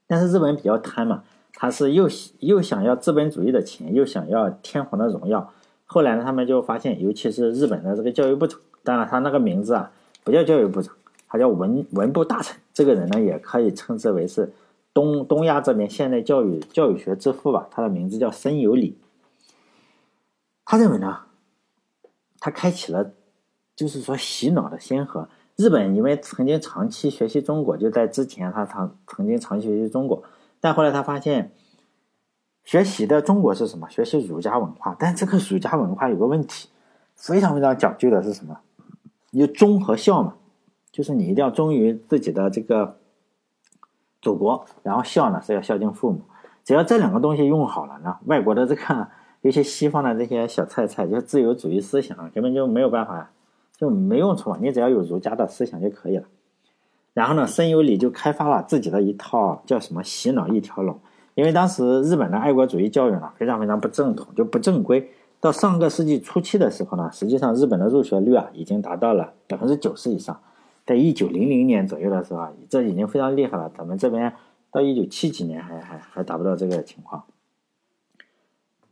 [0.06, 1.22] 但是日本比较贪嘛，
[1.54, 2.08] 他是又
[2.40, 5.52] 又想要资本主义的钱，又想要天皇的荣耀。
[5.86, 9.92] 后来呢，他们就发现，尤其是日本的这个教育部长，当然他那个名字啊
[10.24, 10.94] 不叫教育部长，
[11.28, 12.58] 他叫文文部大臣。
[12.72, 14.52] 这个人呢，也可以称之为是。
[14.94, 18.98] 东东亚这边现代教育教育学之父吧，他的名字叫森有礼。
[20.66, 21.20] 他认为呢，
[22.38, 23.10] 他开启了
[23.74, 25.26] 就是说洗脑的先河。
[25.56, 30.22] 日本因为曾经长期学习中国，就在之前他曾曾经长期学习中国，
[30.62, 31.52] 但后来他发现
[32.64, 33.86] 学习的中国是什么？
[33.90, 34.96] 学习儒家文化。
[34.98, 36.70] 但这个儒家文化有个问题，
[37.14, 38.60] 非常非常讲究的是什么？
[39.32, 40.36] 有忠和孝嘛，
[40.90, 42.96] 就是你一定要忠于自己的这个。
[44.22, 46.20] 祖国，然后孝呢是要孝敬父母，
[46.62, 49.08] 只要这两个东西用好了呢，外国的这个
[49.40, 53.32] 有些西方的这些小菜菜，就是自由主义思想，根本就没有办法，
[53.76, 56.24] 就没用处嘛，你只要有儒家的思想就可以了。
[57.14, 60.98] 然后呢，森有礼就开发了自己的一套叫什么洗脑一条龙。
[61.34, 65.10] 因为当时日本的爱国主义教育呢非常非常不正统，就不正规。
[65.40, 70.40] 到上个世纪初期的时候呢，实际上日本的入学率啊已经达到了百分之九十以上。
[70.84, 73.70] 在一九零零年左右的时候啊，这已经非常厉害了。
[73.76, 74.32] 咱们这边
[74.70, 77.24] 到一九七几年还还还达不到这个情况。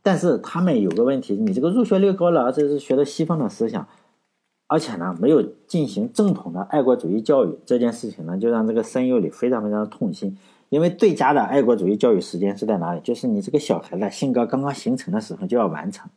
[0.01, 3.87] 但是他们有个问题，你这个入学率高了，而且是学的西方的思想，
[4.71, 10.37] 而且呢没有进行正统的爱国主义教育，这件事情呢就让这个申幼里非常非常的痛心。
[10.69, 13.01] 因为最佳的爱国主义教育时间是在哪里？
[13.01, 16.09] 就是你这个小孩的性格刚刚形成的时候就要完成。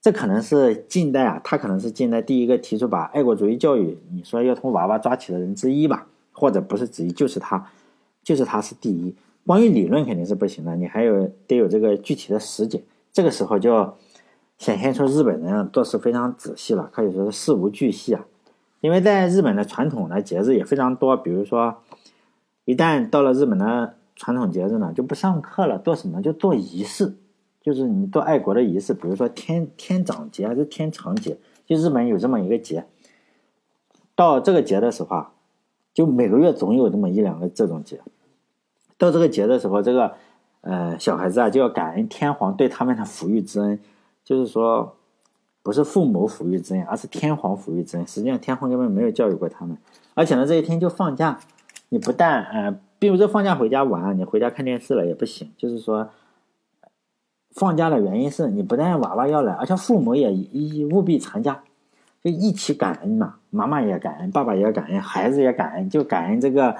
[0.00, 7.66] 这可能是近代啊，他可能是近代第一个提出把爱国主义教育，你说要从娃娃抓起的人之一吧，或者不是之一，就是他，
[8.22, 9.12] 就是他是第一。
[9.44, 12.80] 关于理论肯定是不行的，你还有得有这个具体的实践。
[13.12, 13.92] 这个时候就
[14.60, 18.26] 显现出日本人做事非常仔细了，可以说是事无巨细啊。
[18.82, 21.78] 因为在日本的传统的节日也非常多，比如说
[22.66, 26.22] 一旦到了日本的传统节日呢，就不上课了，做什么？
[26.22, 27.16] 就做仪式。
[27.62, 32.86] 就是你做爱国的仪式，比如说天天长节还是天长节，就日本有这么一个节。
[34.14, 35.32] 到这个节的时候啊，
[35.94, 38.00] 就每个月总有这么一两个这种节。
[38.98, 40.12] 到这个节的时候，这个
[40.60, 43.78] 呃小孩子啊就要感恩天皇对他们的抚育之恩。
[44.30, 44.94] 就是说，
[45.60, 48.06] 不是父母抚育之恩，而是天皇抚育之恩。
[48.06, 49.76] 实际上，天皇根本没有教育过他们。
[50.14, 51.40] 而且呢，这一天就放假，
[51.88, 55.50] 你不但呃，并不是放假回家玩，你回家看电视了也不行。
[55.56, 56.08] 就是说。
[57.56, 61.60] 放假的原因是你不但娃娃要来，而且父母也一务必参加，
[62.22, 63.34] 就一起感恩嘛。
[63.50, 66.76] 妈妈也感恩，爸爸也感恩，孩子也感恩，就感恩这个，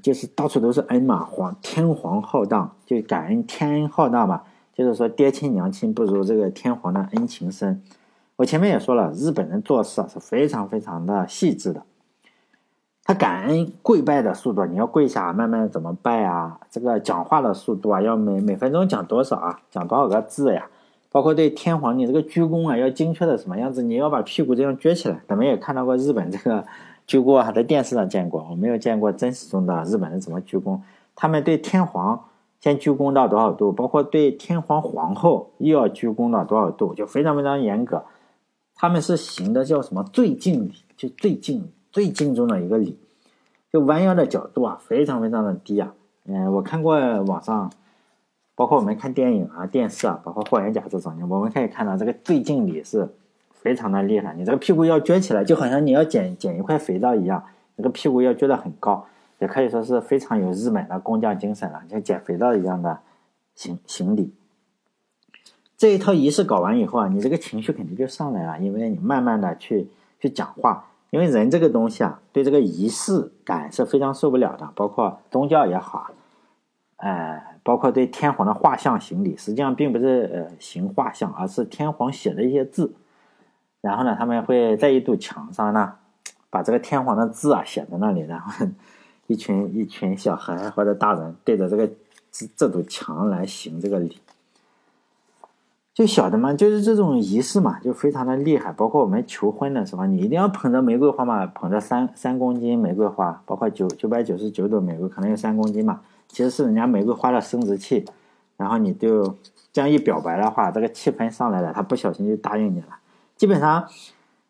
[0.00, 1.24] 就是到处都是恩嘛。
[1.24, 4.42] 皇天皇浩荡，就感恩天恩浩荡嘛。
[4.78, 7.82] 就是说爹亲娘亲不如这个天皇的恩情深。
[8.36, 11.82] 我前面也说了，日本人做事啊是非常非常的细致的。
[13.02, 16.60] 他感恩跪拜的速度，你要跪下，慢慢怎么拜啊？
[16.70, 19.60] 这个讲话的速度啊，要每每分钟讲多少啊？
[19.68, 20.68] 讲多少个字呀？
[21.10, 23.82] 包括对天皇，你这个鞠躬啊，要精确的什么样子？
[23.82, 25.20] 你要把屁股这样撅起来。
[25.26, 26.64] 咱们也看到过日本这个
[27.04, 30.78] 鞠躬啊，在电视上见过，我没有见过真实中的日本人怎么鞠躬。
[31.16, 32.24] 他们对天皇
[32.60, 33.72] 先鞠躬到多少度？
[33.72, 36.94] 包括对天皇皇后又要鞠躬到多少度？
[36.94, 38.04] 就非常非常严格。
[38.74, 40.74] 他们是行的叫什么最敬礼？
[40.96, 41.70] 就最敬。
[41.90, 42.98] 最敬重的一个礼，
[43.72, 45.94] 就弯腰的角度啊，非常非常的低啊。
[46.26, 47.72] 嗯，我看过网上，
[48.54, 53.08] 包括我们看电影啊、电视啊，包括霍元甲这种，我们可以看到这个最敬礼是
[53.52, 54.34] 非常的厉害。
[54.34, 57.42] 你这个屁股要撅起来，就好像你要捡捡一块肥皂一样，
[57.78, 59.06] 这个屁股要撅得很高，
[59.38, 63.00] 也可以说是非常有日本的工匠精神了，像捡肥皂一样的
[63.54, 64.34] 行行礼。
[65.76, 69.88] 这一套仪式搞完以后啊，你这个情绪肯定就上来了，因为你慢慢的去
[70.20, 70.84] 去讲话。
[71.10, 76.10] 因为人这个东西啊，对这个仪式感是非常受不了的，包括宗教也好，
[76.96, 82.92] 哎，包括对天皇的画像行礼，实际上并不是呃行画像，而是天皇写的一些字。
[83.80, 85.94] 然后呢，他们会在一堵墙上呢，
[86.50, 88.66] 把这个天皇的字啊写在那里，然后
[89.28, 91.88] 一群一群小孩或者大人对着这个
[92.32, 94.18] 这这堵墙来行这个礼。
[95.94, 98.72] 就晓得嘛，就是这种仪式嘛，就非常的厉害。
[98.72, 108.04] 包括我们求婚的时候，你一定要捧着玫瑰花嘛，捧着三三公斤玫瑰花，包括九九百九十九朵玫瑰，可能有三公斤嘛，其实是人家玫瑰花的生殖器。
[108.56, 109.36] 然后你就
[109.72, 112.98] 这样一表白的话，这个气氛上来了，他不小心就答应你了。
[113.36, 113.88] 基本上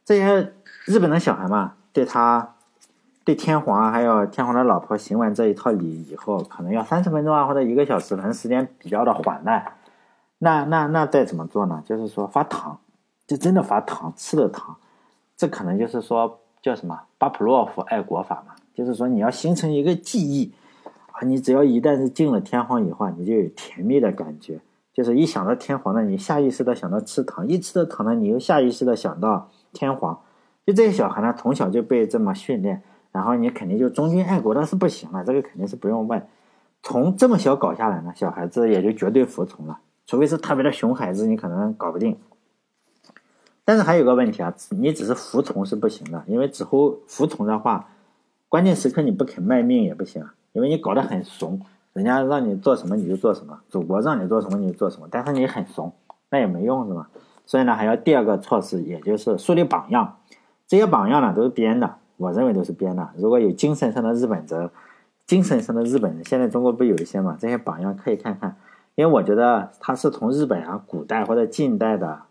[0.04, 0.52] 这些
[0.84, 2.56] 日本的小孩嘛，对他
[3.28, 9.62] 对天皇还有天皇的老婆行完这一套礼以后，可能要三十分钟啊，或者一个小时，反正时间比较的缓慢。
[10.38, 11.82] 那那那再怎么做呢？
[11.84, 12.78] 就是说发糖，
[13.26, 14.74] 就真的发糖，吃的糖，
[15.36, 18.54] 这可能就是说叫什么巴甫洛夫爱国法嘛？
[18.72, 20.50] 就是说你要形成一个记忆
[21.12, 24.58] 啊，你只要一旦是进了天皇以后，你就有甜蜜的感觉，
[24.94, 30.18] 就是一想到天皇呢，你下意识的想到吃糖，一吃到糖呢，你又下意识的想到天皇。
[30.66, 32.82] 就这些小孩呢，从小就被这么训练，
[33.18, 36.24] 然后你肯定就忠君爱国那是不行了，这个肯定是不用问。
[36.84, 39.80] 从这么小搞下来呢，小孩子也就绝对服从了。
[40.06, 42.16] 除非是特别的熊孩子，你可能搞不定。
[43.64, 47.88] 但是还有个问题啊，你只是服从是不行的，因为之后服从的话，
[48.48, 51.60] 关键时刻你不肯卖命也不行，因为你搞得很怂，
[51.94, 55.92] 人家让你做什么你就做什么，祖国让你做什么你就做什么，但是你很怂，
[56.30, 57.10] 那也没用是吧？
[57.46, 60.18] 所以呢，还要第二个措施，也就是树立榜样。
[60.68, 63.08] 这些榜样呢都是编的，我认为都是编的。
[63.16, 64.70] 如果有精神上的日本人，
[65.26, 67.38] 精神上的日本人，现在中国不有一些嘛？
[67.40, 68.56] 这些榜样可以看看。
[68.94, 72.22] 因为我觉得他是从日本啊古代或者近代的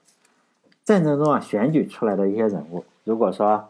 [0.84, 3.70] 战争中啊选举出来的一些人物，如果说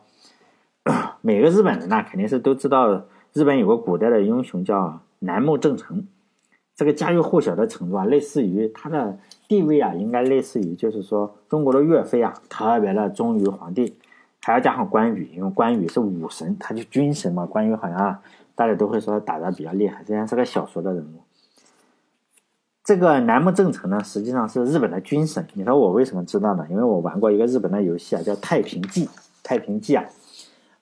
[1.21, 3.03] 每个日本人呢，肯定是都知道
[3.33, 6.07] 日本有个古代的英雄叫南木正成，
[6.75, 13.95] 这个家喻户晓的程度啊，类似于他的地位啊，应该类似于就是说中国的岳飞啊，特别的忠于皇帝，
[14.41, 17.45] 还要加上关羽，因为关羽是武神，他就军神嘛。
[17.45, 18.19] 关羽好像
[18.55, 21.21] 大家都会说他打的比较厉害，虽然是个小说的人物。
[22.83, 25.45] 这个南木正成呢，实际上是日本的军神。
[25.55, 26.65] 你说我为什么知道呢？
[26.69, 29.05] 因为我玩过一个日本的游戏啊，叫《太平记》。
[29.43, 30.05] 太平记啊，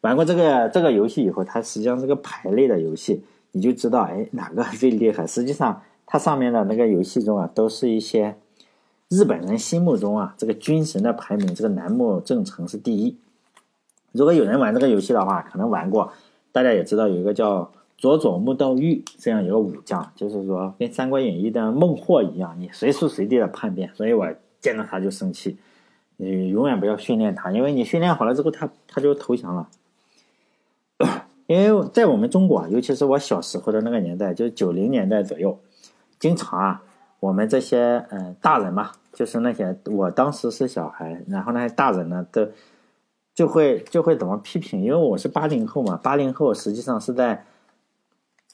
[0.02, 5.26] 玩过这个这个游戏以后，它实际上是个排类的游戏，你就知道哎哪个最厉害。
[5.26, 8.36] 实际上它上面的那个游戏中啊，都是一些
[9.10, 13.18] 日本人心目中啊这个军神的排名，这个南木正成是第一。
[14.16, 16.12] 如果有人玩这个游戏的话，可能玩过，
[16.52, 17.72] 大家也知道有一个叫。
[17.98, 24.28] 佐佐木道玉这样一个武将，就是说跟《三国演义》的孟获一样，你随时随地的叛变，所以我
[24.60, 25.58] 见到他就生气。
[26.18, 29.70] 你永远不要训练他，因为你训练好了之后，他他就投降了。
[31.48, 35.58] 因为在我们中国，尤其是我小时候的那个年代，就是九零年代左右，
[36.20, 36.84] 经常啊，
[37.22, 42.46] 我们这些嗯大人嘛，就是那些我当时是小孩，然后那些大人呢，都
[43.36, 44.82] 就会就会怎么批评？
[44.82, 47.46] 因为我是八零后嘛，八零后实际上是在。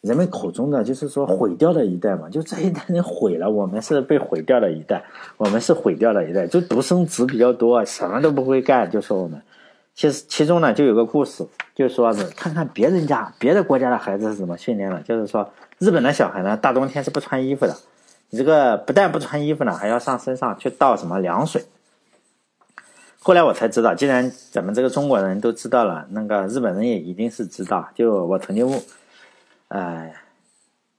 [0.02, 5.04] 人们口中的就是说毁掉的一代嘛，就这一代人毁了，我们是被毁掉的一代，
[5.38, 9.40] 我们是毁掉的一代，就独生子比较多，什么都不会干，就说我们。
[9.94, 17.78] 其实其中呢就有个故事，就说是看看别人家别的国家的孩子是怎么训练的，就是说日本的小孩呢大冬天是不穿衣服的，
[18.32, 21.64] 你这个不但不穿衣服呢，还要上身上去倒什么凉水。
[23.24, 27.88] 后来我才知道，既然咱们这个中国人都知道了，那个日本人也一定是知道。
[27.94, 28.82] 就我曾经问。
[29.74, 30.12] 呃，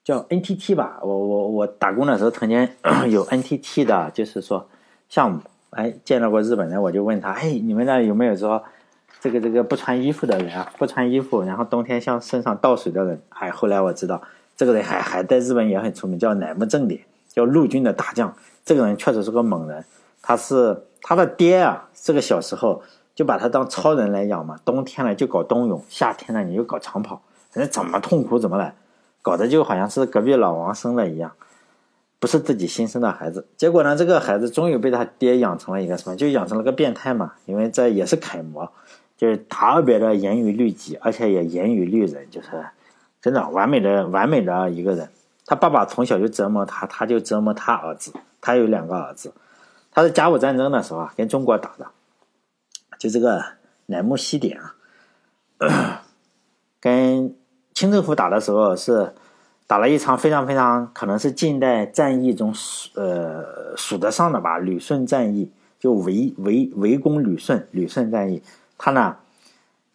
[0.03, 2.66] 叫 NTT 吧，我我我打工的时候曾经
[3.11, 4.66] 有 NTT 的，就是说
[5.11, 8.64] 项目，哎，见到过日本人，我就问他，哎，你们那有没有说
[9.20, 10.73] 这个这个不穿衣服的人啊？
[10.79, 13.20] 不穿衣服，然后冬天向身上倒水的人？
[13.29, 14.23] 哎，后来我知道
[14.57, 18.35] 这个人还还在日本也很出名，叫乃木正典，叫陆军的大将。
[18.64, 19.85] 这个人确实是个猛人，
[20.23, 22.82] 他是他的爹啊，这个小时候
[23.14, 27.20] 就把他当超人来养嘛，冬天呢就搞冬泳，夏天呢你就搞长跑。
[27.53, 28.74] 人怎么痛苦怎么来，
[29.20, 31.32] 搞得就好像是隔壁老王生的一样，
[32.18, 33.46] 不是自己新生的孩子。
[33.59, 36.16] 结果呢，这个孩子终于被他爹养成了一个什么？
[36.16, 37.34] 就养成了个变态嘛。
[37.44, 38.72] 因为这也是楷模，
[39.18, 42.64] 就是特别的严于律己，而且也严于律人，就是
[43.20, 45.11] 真的完美的完美的一个人。
[45.44, 48.12] 他爸爸从小就折磨他，他就折磨他儿子。
[48.40, 49.32] 他有两个儿子，
[49.93, 51.86] 他是甲午战争的时候啊，跟中国打的，
[52.99, 53.45] 就这个
[53.86, 56.03] 乃木希典啊，
[56.80, 57.36] 跟。
[57.74, 59.14] 清政府打的时候是
[59.66, 62.55] 打了一场非常非常可能是近代战役中
[62.95, 68.43] 呃数得上的吧，旅顺战役就围围围攻旅顺，旅顺战役，
[68.76, 69.16] 他呢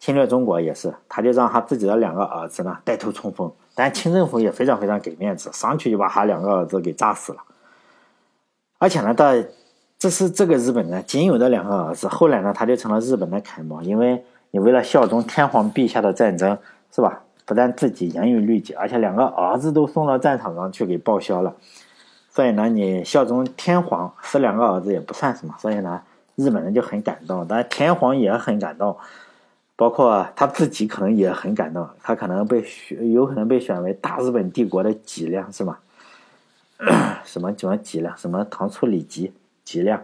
[0.00, 7.38] 侵略中国也是，他就让他自己的两个儿子呢带头冲锋，但清政府也非常非常给面子，上去就把他两个儿子给炸死了，
[8.78, 9.32] 而且呢，到
[9.98, 16.56] 这是这个日本人仅有的两个儿子，后来呢他就成了日本的楷模，因为你为了效忠天皇陛下的战争，
[16.92, 17.22] 是吧？
[17.44, 21.56] 不但自己严于律己，而且两个儿子都送到战场上去给报销了。
[22.30, 25.54] 所以呢，你效忠天皇，死两个儿子也不算什么。
[25.58, 26.02] 所以呢，
[26.36, 28.96] 日本人就很感动，但天皇也很感动，
[29.74, 31.88] 包括他自己可能也很感动。
[32.02, 35.78] 他可能被选，有可能被选为大日本帝国的脊梁，是吗？
[37.24, 38.16] 什么什么脊梁？
[38.16, 39.32] 什么唐初里脊
[39.68, 40.02] 脊梁？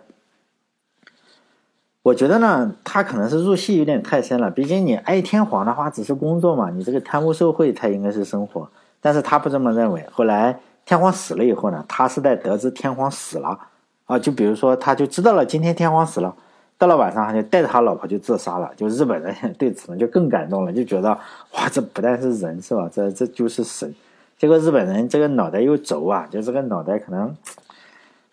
[2.02, 4.50] 我觉得呢，他可能是入戏有点太深了。
[4.50, 8.68] 毕竟你爱天皇的话，只是工作嘛，你这个贪污受贿才应该是生活。
[9.00, 10.06] 但是他不这么认为。
[10.12, 13.58] 后来天皇死了以后呢，他是在得知天皇死了
[14.04, 16.36] 啊，就比如说他就知道了今天天皇死了，
[16.76, 18.70] 到了晚上他就带着他老婆就自杀了。
[18.76, 21.18] 就日本人对此呢就更感动了，就觉得
[21.52, 22.86] 哇，这不但是人是吧？
[22.92, 23.94] 这这就是神。
[24.36, 27.34] 结果日本人这个脑袋又轴啊，就这个脑袋可能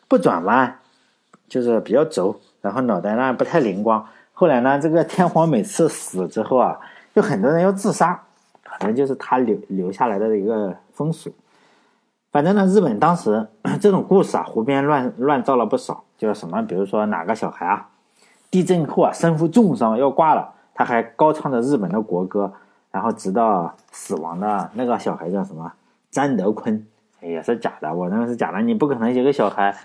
[0.09, 0.77] 不转弯，
[1.51, 2.39] 就是比较轴。
[2.61, 6.79] 然后脑袋呢不太灵光，后来呢，这个天皇每次死之后啊，
[7.13, 8.21] 就很多人要自杀，
[8.63, 11.33] 可能就是他留留下来的一个风俗。
[12.31, 13.47] 反正呢，日本当时
[13.81, 17.89] 这种故事啊，胡编乱乱造了不少，就是什么，比如说哪个小孩啊，
[18.51, 22.53] 地震后啊身负重伤要挂了，他还高唱着日本的国歌，
[22.91, 25.73] 然后直到死亡的那个小孩叫什么？
[26.11, 26.85] 詹德坤，
[27.21, 29.75] 也是假的，我认为是假的，你不可能一个小孩。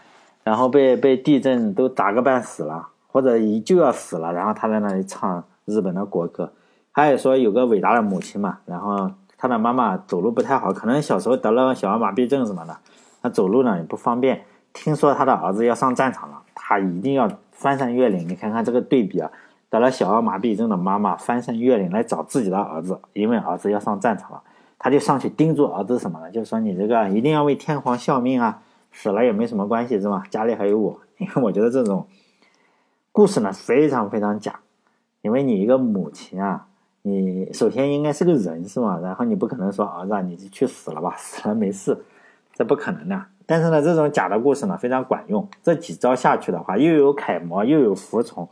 [0.47, 6.53] 然后被被地震都砸个半死了，或者一就要死了，然后他在那里唱日本的国歌。
[6.93, 12.77] 还有说有个伟大的母亲嘛，然后他的妈妈走路不太好，可能小时候得了小儿麻痹症什么的，
[13.21, 14.45] 他走路呢也不方便。
[14.73, 18.29] 听说他的儿子要上战场了，他一定要翻山越岭。
[18.29, 19.29] 你看看这个对比啊，
[19.69, 24.41] 得了小儿麻痹症的妈妈翻山越岭来找自己的儿子，因为儿子要上战场了，
[24.79, 26.31] 他就上去叮嘱儿子什么呢？
[26.31, 28.63] 就是说你这个一定要为天皇效命啊，
[28.97, 30.25] 死了也没什么关系是吧？
[30.31, 30.99] 家里还有我。
[31.19, 32.07] 因为我觉得这种
[33.13, 34.61] 故事呢非常非常假，
[35.21, 36.67] 因为你一个母亲啊，
[37.03, 38.99] 你首先应该是个人是吧？
[39.03, 41.97] 然后你不可能说儿子你去死了吧， 死了没事，
[42.55, 43.23] 这不可能的。
[43.47, 48.49] 但是呢，这种假的故事呢非常管用，这几招下去的话，又有楷模又有服从。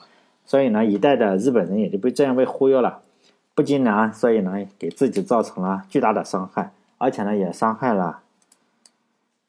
[0.47, 3.01] 所以呢，一代的日本人也就被这样被忽悠了，
[3.55, 8.21] 不仅呢，所以呢，给自己造成了巨大的伤害，而且呢，也伤害了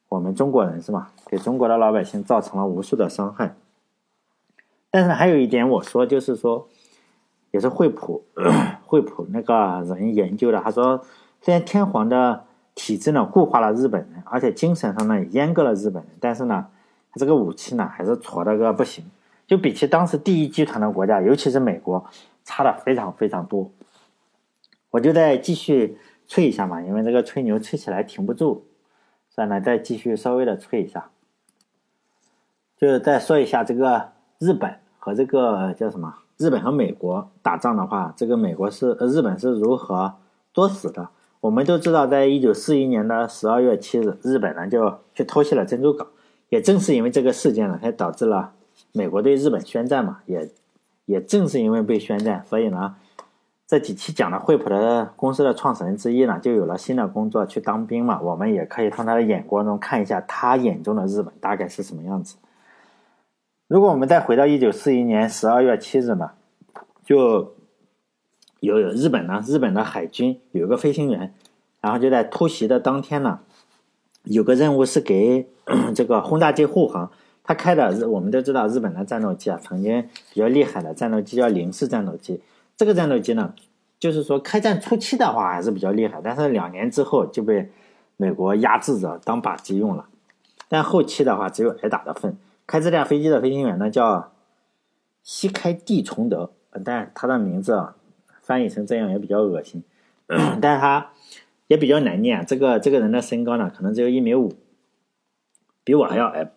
[0.09, 1.11] 我们中国人，是吧？
[1.27, 3.55] 给中国的老百姓造成了无数的伤害。
[4.91, 6.67] 但是还有一点，我说就是说，
[7.51, 8.23] 也是惠普
[8.85, 11.03] 惠普那个人研究的，他说，
[11.41, 12.45] 虽然天皇的
[12.75, 16.67] 体制呢固化了日本人，而且精神上呢也阉割了日本人，但是呢，
[17.11, 19.03] 他这个武器呢还是矬的个不行。
[19.47, 22.05] 就比起当时第一集团的国家，尤其是美国，
[22.43, 23.69] 差的非常非常多。
[24.91, 25.97] 我就再继续
[26.27, 28.65] 吹一下嘛，因为这个吹牛吹起来停不住，
[29.35, 31.09] 再来，再继续稍微的吹一下。
[32.77, 36.15] 就是再说一下这个日本和这个叫什么？
[36.37, 40.13] 日本和美国打仗的话，这个美国是日本是如何
[40.53, 41.09] 作死的？
[41.41, 46.07] 我们都知道，在一九四一年的十二月七日，日本呢就去偷袭了珍珠港，
[46.47, 48.53] 也正是因为这个事件呢，才导致了。
[48.93, 50.49] 美国对日本宣战嘛，也
[51.05, 52.95] 也正是因为被宣战，所以呢，
[53.67, 58.21] 这几期讲的惠普的公司的创始人之一呢，就有了新的工作去当兵嘛。
[58.21, 62.35] 我们也可以从他的眼光中看一下他眼中的日本大概是什么样子。
[63.67, 66.31] 如果我们再回到一九四一年十二月七日呢，
[67.03, 67.55] 就
[68.59, 71.33] 有日本呢，日本的海军有一个飞行员，
[71.81, 73.39] 然后就在突袭的当天呢，
[74.25, 75.47] 有个任务是给
[75.95, 77.09] 这个轰炸机护航。
[77.43, 82.41] 他开的日，我们都知道日本的战斗机啊，曾经比较厉害的战斗机叫零式战斗机。
[82.77, 83.53] 这个战斗机呢，
[83.99, 87.69] 就是说开战初期的话还是比较厉害，但是两年之后就被
[88.17, 90.07] 美国压制着当靶机用了。
[90.67, 92.37] 但后期的话只有挨打的份。
[92.67, 94.31] 开这架飞机的飞行员呢叫
[95.23, 96.51] 西开地崇德，
[96.83, 97.95] 但他的名字啊
[98.41, 99.83] 翻译成这样也比较恶心，
[100.27, 101.11] 但是他
[101.67, 102.45] 也比较难念。
[102.45, 104.53] 这个这个人的身高呢可能只有一米五，
[105.83, 106.51] 比我还要矮。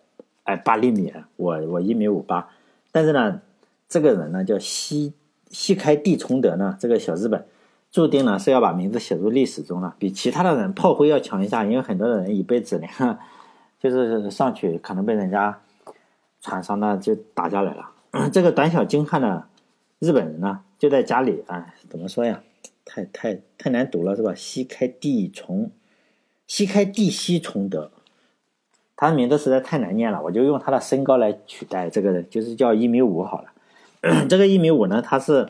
[0.45, 2.49] 矮，八厘米，我我一米五八，
[2.91, 3.39] 但是呢，
[3.87, 5.13] 这个人呢叫西
[5.49, 7.45] 西开地崇德呢，这个小日本，
[7.91, 12.89] 注定呢是要把名字写入历史中了，比其他的人炮灰要强一下，因为很多的人一辈子连
[13.79, 15.61] 就是上去可能被人家
[16.41, 17.91] 船上呢就打下来了。
[18.31, 19.47] 这个短小精悍的
[19.99, 22.41] 日本人呢，就在家里，哎，怎么说呀？
[22.85, 24.33] 太太太难读了是吧？
[24.33, 25.69] 西开地崇，
[26.47, 27.91] 西开地西崇德。
[28.95, 33.49] 他的名字实在太难念了，我就用他的身高来取代这个人，就是叫一米五好了。
[34.27, 35.49] 这个一米五呢，它是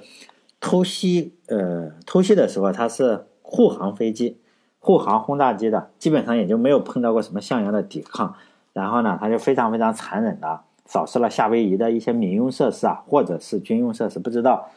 [0.60, 4.38] 偷袭，呃，偷袭的时候它是护航飞机、
[4.80, 8.36] 护航轰炸机的，基本上也就没有碰到过什么像样的抵抗。
[8.74, 14.70] 然后呢，他就非常非常残忍的扫射了夏威夷的一些民用设施啊，或者是军用设施，不知道。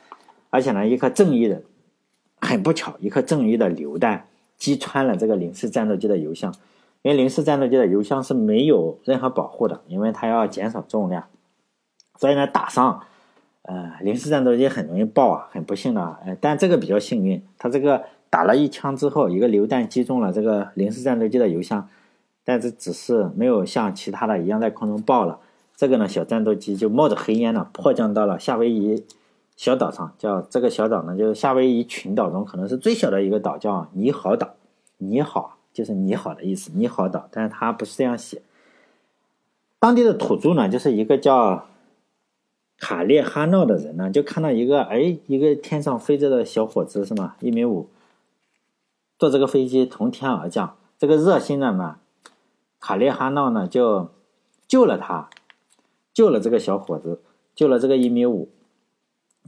[0.50, 1.62] 而且呢，一颗正义的，
[2.40, 6.52] 很不巧，一颗正义的榴弹击穿了这个零式战斗机的油箱。
[7.02, 11.24] 因为零式战斗机的油箱是没有任何保护的，因为它要减少重量，
[12.18, 13.04] 所以呢打上，
[13.62, 21.88] 呃，零式战斗机很容易爆啊，很不幸的啊，呃，但这个比较幸运，它这个打了一枪之后，一个榴弹击中了这个零式战斗机的油箱，
[22.44, 25.38] 但是只是没有像其他的一样在空中爆了，
[25.76, 29.04] 这个呢小战斗机就冒着黑烟呢迫降到了夏威夷
[29.56, 34.54] 小岛上，叫这个小岛呢就是夏威夷群岛中可能是最小的一个岛，叫尼好岛，
[34.98, 35.58] 你好。
[35.72, 38.42] 就是你好的意思，你好岛，但是它不是这样写。
[39.78, 41.66] 当地的土著呢，就是一个叫
[42.82, 47.36] 卡列哈闹的人呢，就看到一个哎，一个天上飞着的小伙子是吗？
[47.38, 47.88] 一米五，
[49.16, 50.76] 坐这个飞机从天而降。
[50.98, 51.98] 这个热心的呢，
[52.80, 54.10] 卡列哈闹呢就
[54.66, 55.30] 救了他，
[56.12, 57.20] 救了这个小伙子，
[57.54, 58.48] 救了这个一米五。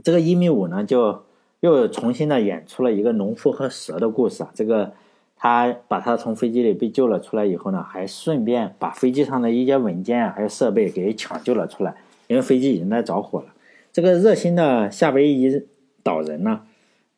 [0.05, 1.25] 这个一米五呢，就
[1.59, 4.93] 又重新的演出了一个农夫和蛇的故事啊，这个。
[5.37, 11.97] 他把他从飞机里被救了出来以后呢，还顺便把飞机上的一些文件，还有设备给抢救了出来，
[12.27, 13.47] 因为飞机已经在着火了。
[13.93, 15.65] 这个热心的夏威夷
[16.03, 16.63] 岛人呢，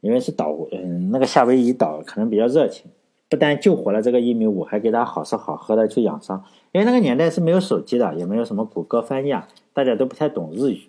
[0.00, 2.90] 因为是岛，嗯，那个夏威夷岛可能比较热情，
[3.28, 6.44] 不但救活了这个一米五，还给他好吃好喝的去养伤。
[6.72, 10.82] 因为那个年代是没有手机的，也没有什么谷歌翻译啊，大家都不太懂日语。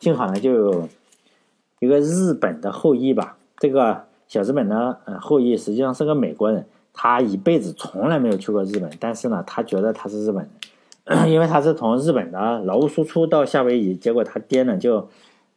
[0.00, 0.88] 幸好呢，就有
[1.80, 6.66] 一个日本的后裔吧，这个小日本的后裔实际上是个美国人。
[6.96, 10.48] 他一辈子从来没有去过日本，但是呢，他觉得他是日本人，
[11.28, 15.06] 因为他是从日本的劳务输出到夏威夷，结果他爹呢就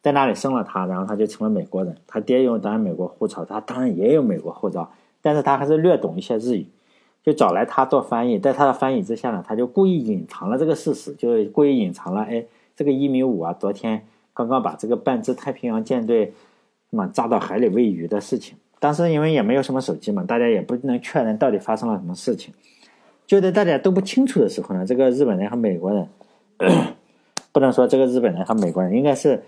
[0.02, 1.96] 在那里生了他，然后他就成了美国人。
[2.06, 4.92] 他爹用当然美国护照，他当然也有美国护照，
[5.22, 6.68] 但是他还是略懂一些日语，
[7.24, 8.38] 就找来他做翻译。
[8.38, 12.44] 在他的翻译之下呢，他就故意隐藏了这个事实，就是故意隐藏了，哎，
[12.76, 16.34] 这个一米五啊，昨天刚刚把这个半只太平洋舰队
[16.90, 18.58] 嘛炸到海里喂鱼的事情。
[18.80, 22.54] 当时因为也没有什么手机嘛，大家也不能确认到底发生了什么事情。
[23.28, 26.08] 就在大家都不清楚的时候呢，这个日本人和美国人，
[27.52, 29.44] 不能说这个日本人和美国人，应该是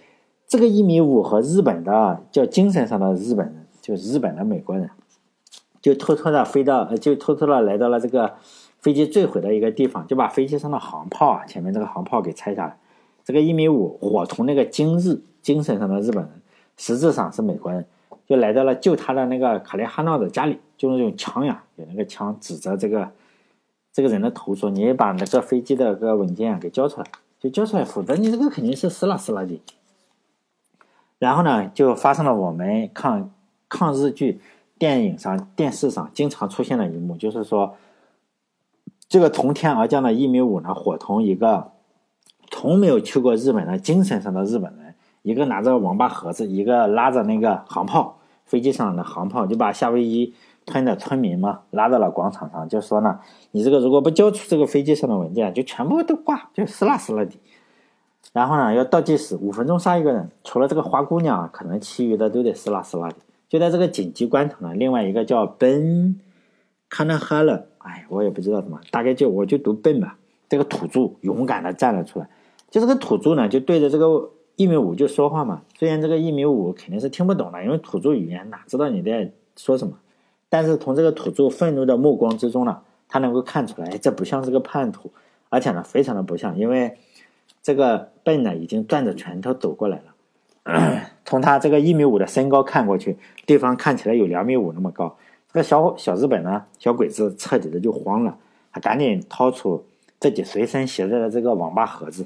[0.46, 4.90] 这个一米五和日本的叫精神上的日本人，就是日本的美国人，
[5.82, 8.34] 就偷偷的飞到，就偷偷的来到了这个
[8.82, 12.78] 飞机坠毁的一个地方，就把飞机上的航炮啊，前面这个航炮给拆下来。
[13.24, 16.42] 这个一米五伙同那个精日精神上的日本人，
[16.76, 17.86] 实质上是美国人，
[18.28, 23.10] 就来到了救他的那个卡列哈闹的家里，就用枪呀，有那个枪指着这个。
[23.92, 27.08] 这个人的头说：“你把那个飞机的个文件给交出来，
[27.40, 29.62] 就交出来，否则你这个肯定是死了死了的。”
[31.18, 33.32] 然后呢，就发生了我们抗
[33.68, 34.40] 抗日剧
[34.78, 37.76] 电影上、电视上经常出现的一幕，就是说，
[39.10, 41.72] 这个从天而降的一米五呢，伙同一个
[42.52, 50.34] 从没有去过日本的精神上的日本人，一个拿着王八盒子，一个拉着那个航炮，飞机上的航炮，就把夏威夷。
[50.70, 53.20] 村的村民嘛，拉到了广场上，就说呢
[53.52, 57.32] ：“你这个如果不交出这个飞机上的文件，就全部都挂，就死啦死啦的。”
[58.32, 63.16] 然后呢，要倒计时，五分钟杀一个人，除了这个花姑娘，可能其余的都得死啦死啦的。
[63.48, 66.20] 就在这个紧急关头呢，另外一个叫奔
[66.88, 70.18] 卡纳哈勒，哎，我也不知道什么，大概就我就读奔吧。
[70.48, 72.30] 这个土著勇敢的站了出来，
[72.70, 75.62] 就这个土著呢，就对着这个一米五就说话嘛。
[75.78, 79.94] 虽然这个一米五肯定是听不懂的，因为土著语言哪知道你在说什么。
[80.50, 85.12] 但是从这个土著愤怒的目光之中呢，他能够看出来，这不像是个叛徒，
[85.50, 86.98] 而且呢，非常的不像，因为
[87.62, 90.04] 这个笨呢已经攥着拳头走过来了。
[91.24, 95.18] 从他这个一米五的身高看过去，对方看起来有两米五那么高。
[95.52, 98.38] 这个小小日本呢，小鬼子彻底的就慌了，
[98.72, 99.86] 他赶紧掏出
[100.20, 102.26] 自己随身携带的这个网吧盒子，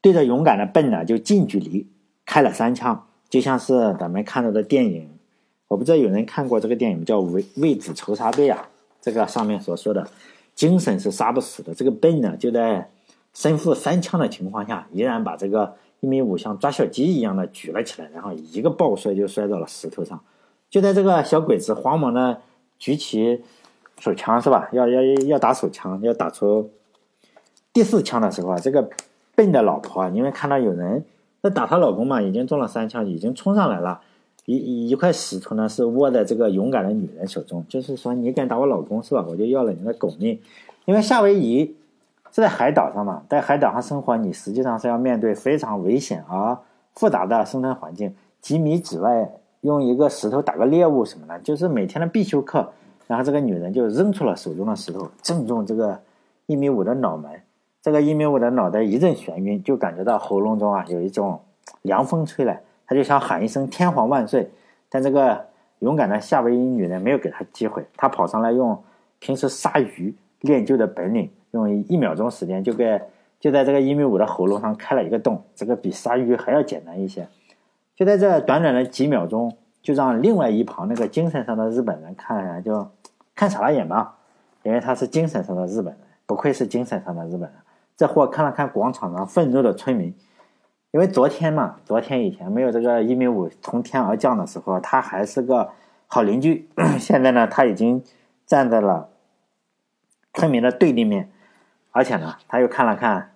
[0.00, 1.86] 对着勇敢的笨呢就近距离
[2.26, 5.08] 开了三枪，就像是咱们看到的电影。
[5.72, 8.68] 我不知道有人看过这个电影叫《为为子仇杀队》啊？
[9.00, 10.06] 这个上面所说的，
[10.54, 11.74] 精神是杀不死的。
[11.74, 12.90] 这个笨呢，就在
[13.32, 20.20] 身负三枪的情况下，依然把这个一米五像抓小鸡一样的举了起来，然后一个抱摔就摔到了石头上。
[20.68, 22.42] 就在这个小鬼子慌忙的
[22.78, 23.42] 举起
[23.98, 24.68] 手枪是吧？
[24.72, 26.70] 要要要打手枪，要打出
[27.72, 28.90] 第四枪的时候啊，这个
[29.34, 31.02] 笨的老婆啊，因为看到有人
[31.42, 34.02] 在打她老公嘛，已经中了三枪，已经冲上来了。
[34.44, 39.24] 一一块石头呢，是握在这个勇敢的女人手中，就是说你敢打我老公是吧？
[39.28, 40.38] 我就要了你的狗命。
[40.84, 41.66] 因为夏威夷
[42.32, 46.58] 是在海岛上嘛，在海岛上生活，你实际上是要面对非常危险而
[46.94, 48.12] 复杂的生存环境。
[48.40, 49.30] 几米之外
[49.60, 52.72] 用一个石头打个猎物什么的，就是每天的必修课。
[53.06, 56.00] 然后这个女人就扔出了手中的石头，正中这个
[56.46, 57.30] 一米五的脑门。
[57.80, 61.38] 这个一米五的脑袋一阵眩晕，就感觉到喉咙中啊有一种
[61.82, 62.60] 凉风吹来。
[62.92, 64.50] 他就想喊一声“天皇万岁”，
[64.90, 65.46] 但这个
[65.78, 67.82] 勇敢的夏威夷女人没有给他机会。
[67.96, 68.78] 她跑上来，用
[69.18, 73.00] 平时杀鱼练就的本领，用一秒钟时间就给
[73.40, 75.42] 就在这个一米五的喉咙上开了一个洞。
[75.54, 77.26] 这个比杀鱼还要简单一些。
[77.96, 82.86] 就在这短短的几秒钟，就让另外一旁那个精神上的日本人看就
[83.34, 84.18] 看傻了眼吧，
[84.64, 87.52] 因为他是精神上的日本人，不愧是精神上的日本人。
[87.96, 90.14] 这货看了看广场上愤怒的村民。
[90.92, 95.70] 因为昨天嘛，昨天以前没有这个一米五从天而降的时候，他还是个
[96.06, 96.68] 好邻居。
[96.98, 98.04] 现在呢，他已经
[98.44, 99.08] 站在了
[100.34, 101.30] 村民的对立面，
[101.92, 103.32] 而且呢，他又看了看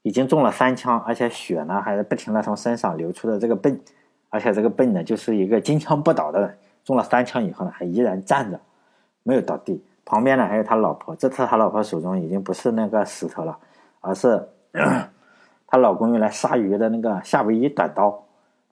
[0.00, 3.78] 已经中了三枪，而且血呢还是不停的从身上流出的这个笨，
[4.30, 8.58] 而且这个笨呢就是一个金枪不倒的人，中了三枪以后呢还依然站着，
[9.22, 9.84] 没有倒地。
[10.06, 13.58] 旁边呢还有他老婆，这次他老婆手中已经不是那个石头了，
[14.00, 14.48] 而是。
[15.74, 18.22] 她老公用来杀鱼的那个夏威夷短刀，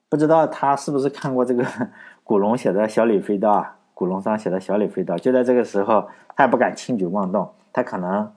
[0.08, 1.66] 不知道她是不是看过这个
[2.22, 3.76] 古龙写的小李飞刀啊？
[3.92, 7.50] 古龙上写的小李飞刀，就在这个时候，她也不敢轻举妄动。
[7.72, 8.32] 她可能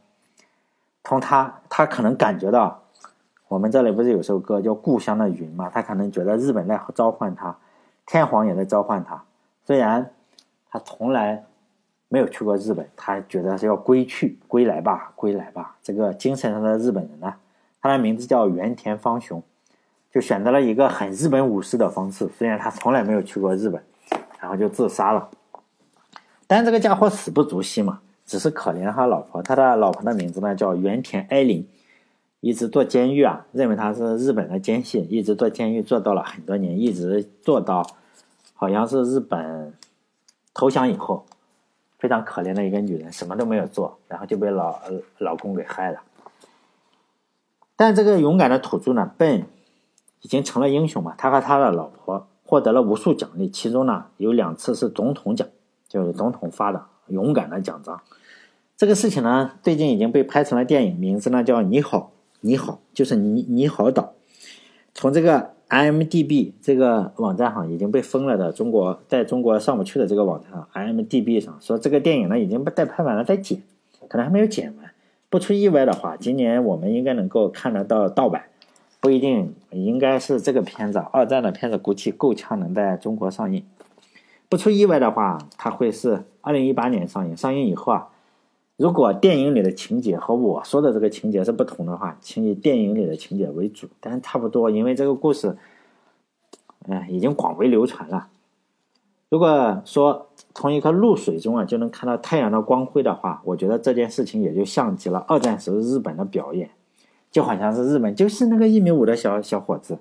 [1.04, 2.82] 从她，她可能感觉到，
[3.48, 5.70] 我们这里不是有首歌叫《故乡的云》吗？
[5.72, 7.56] 她可能觉得日本在召唤她，
[8.08, 9.22] 天皇也在召唤她。
[9.64, 10.10] 虽然
[10.72, 11.44] 她从来
[12.08, 15.76] 没有去过日本，她觉得是要归去，归来吧，归来吧。
[15.84, 17.32] 这个精神上的日本人呢？
[17.86, 19.44] 他的名字叫原田方雄，
[20.12, 22.28] 就选择了一个很日本武士的方式。
[22.36, 23.80] 虽然他从来没有去过日本，
[24.40, 25.30] 然后就自杀了。
[26.48, 29.40] 但这个家伙死不足惜嘛，只是可怜他老婆。
[29.44, 31.68] 他的老婆的名字呢叫原田哀铃，
[32.40, 37.88] 一直做监狱啊，认为他是日本的奸细，一直做监狱做到了很多年，一直做到
[38.56, 39.72] 好像是日本
[40.56, 41.24] 投降以后，
[42.00, 44.76] 非常可怜的一个女人，什么都没有做，然后就被老
[45.20, 46.02] 老公给害了。
[47.76, 49.46] 但这个勇敢的土著呢，笨
[50.22, 55.48] 已经成了英雄嘛，他和他的老婆获得了无数奖励，其中呢有两次是总统奖，
[55.88, 58.02] 就是总统发的勇敢的奖章。
[58.78, 62.00] 这个事情呢，最近已经被拍成了电影，名字呢叫《你好》。
[62.42, 64.14] 你好，就是你你好岛，
[64.94, 73.64] 从这个 IMDB 这个网站上已经被封了的中国，在中国上不去的这个网站上，IMDB 上说这个电影呢已经被拍完了，在剪，
[74.08, 74.92] 可能还没有剪完。
[75.36, 78.46] 不出意外的话，今年我们应该能够看得到盗版，
[79.02, 83.66] 不一定，应该是这个片子，二战的片子估计够呛能在中国上映。
[84.48, 88.08] 不出意外的话，它会是二零一八年上映，上映以后啊。
[88.78, 93.90] 如果电影里的情节和我说的这个情节是不同的话，请以电影里的情节为主。
[94.00, 95.58] 但是差不多，因为这个故事，
[96.88, 98.30] 哎，已经广为流传了。
[99.28, 106.70] 如果说从一颗露水中啊就能看到太阳的光辉的话，我觉得这件事情也就像极了二战时日本的表演，
[107.30, 110.00] 就好像是日本就是那个一米五的小小伙子，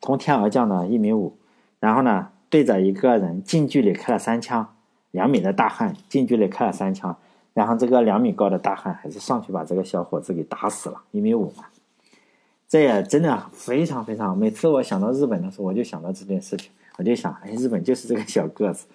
[0.00, 1.36] 从天而降的一米五，
[1.80, 4.74] 然后呢对着一个人近距离开了三枪，
[5.10, 7.16] 两米的大汉近距离开了三枪。
[7.52, 11.64] 然后这个两米高的大汉还是上去把这个小伙子给打死了，一米五嘛。
[12.68, 14.36] 这也真的非常非常。
[14.36, 18.86] 每次我想到日本的时候，我就想到这件事情，我就想，哎，日本就是这个小个子，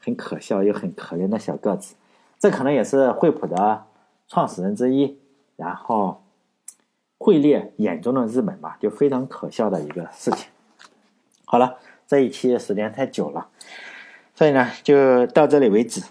[0.00, 1.94] 很可笑又很可怜的小个子。
[2.38, 3.84] 这可能也是惠普的
[4.26, 5.18] 创始人之一，
[5.56, 6.22] 然后
[7.18, 10.48] 惠列眼中的日本吧，就非常可笑的一个事情。
[11.44, 11.76] 好了，
[12.06, 13.48] 这一期时间太久了，
[14.34, 16.02] 所以呢，就到这里为止。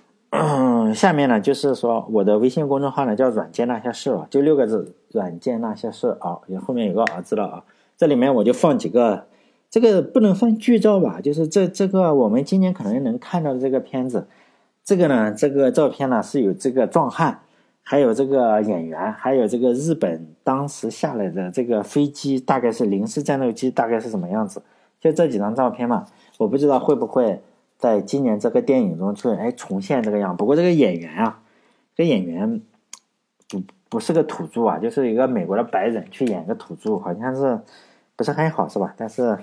[0.93, 7.63] 下面呢就是说我的微信公众号呢叫“软件那些事”就六个字，“软件那些事”啊，后面有个儿子了啊。
[7.97, 9.25] 这里面我就放几个，
[9.69, 14.27] 这个不能算剧照吧，就是这这个我们今年可能能看到的这个片子。
[14.83, 17.41] 这个呢，这个照片呢是有这个壮汉，
[17.83, 24.61] 还有这个演员，还有这个日本当时下来的这个飞机，大概是零式战斗机，大概是什么样子？
[24.99, 26.07] 就这几张照片嘛，
[26.37, 27.41] 我不知道会不会。
[27.77, 31.41] 在今年这个电影中去哎重现这个样，不过这个演员啊，
[31.95, 32.61] 这演员
[33.47, 37.57] 不不是个土著啊，就是一个美国的白人去演个土著，好像是
[38.17, 38.93] 不是很好是吧？
[38.97, 39.37] 但是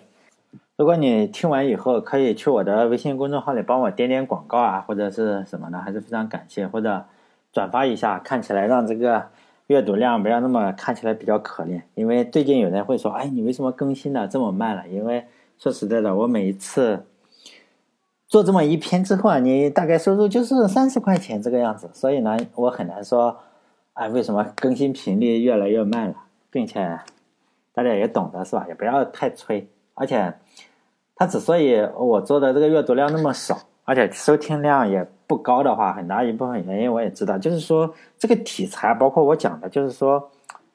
[0.76, 7.04] 如果你听完以后，可以去我的微信公众号里帮我点点广告啊，或者是什么的，还是非常感谢，或者
[7.52, 9.28] 转发一下，看起来让这个
[9.68, 11.80] 阅读量不要那么看起来比较可怜。
[11.94, 14.86] 因为最近有人会说，哎，你为什么更新的这么慢了？
[14.88, 15.24] 因为
[15.58, 17.04] 说实在的，我每一次。
[18.28, 23.38] 做这么一篇之后啊，你大概收入就是三十块钱这个样子，所以呢，我很难说，
[23.92, 26.14] 哎，为什么更新频率越来越慢了，
[26.50, 26.98] 并且
[27.72, 28.66] 大家也懂得是吧？
[28.68, 30.34] 也不要太催，而且
[31.16, 40.30] 它之所以我做的这个阅读量那么少，而且收听量也不高的话，很大一部分原因我也知道，就是说这个题材包括我讲的，就是说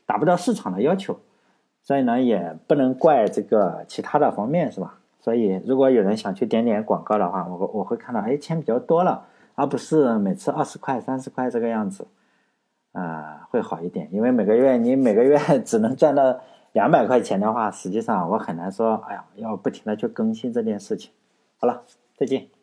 [0.06, 1.18] 达不到市场的要求，
[1.82, 4.98] 所以呢，也不能怪这个其他的方面是吧？
[5.24, 9.24] 所以，如果有人想去点点广告的话，我我会看到，哎，钱比较多了，
[9.54, 12.08] 而不是每次二十块、三十块这个样子，
[12.94, 14.10] 啊，会好一点。
[14.12, 16.40] 因为每个月你每个月 只能赚到
[16.74, 21.12] 两百块钱的话，实际上我很难说，哎呀，要不停的去更新这件事情。
[21.58, 21.84] 好了，
[22.16, 22.61] 再见。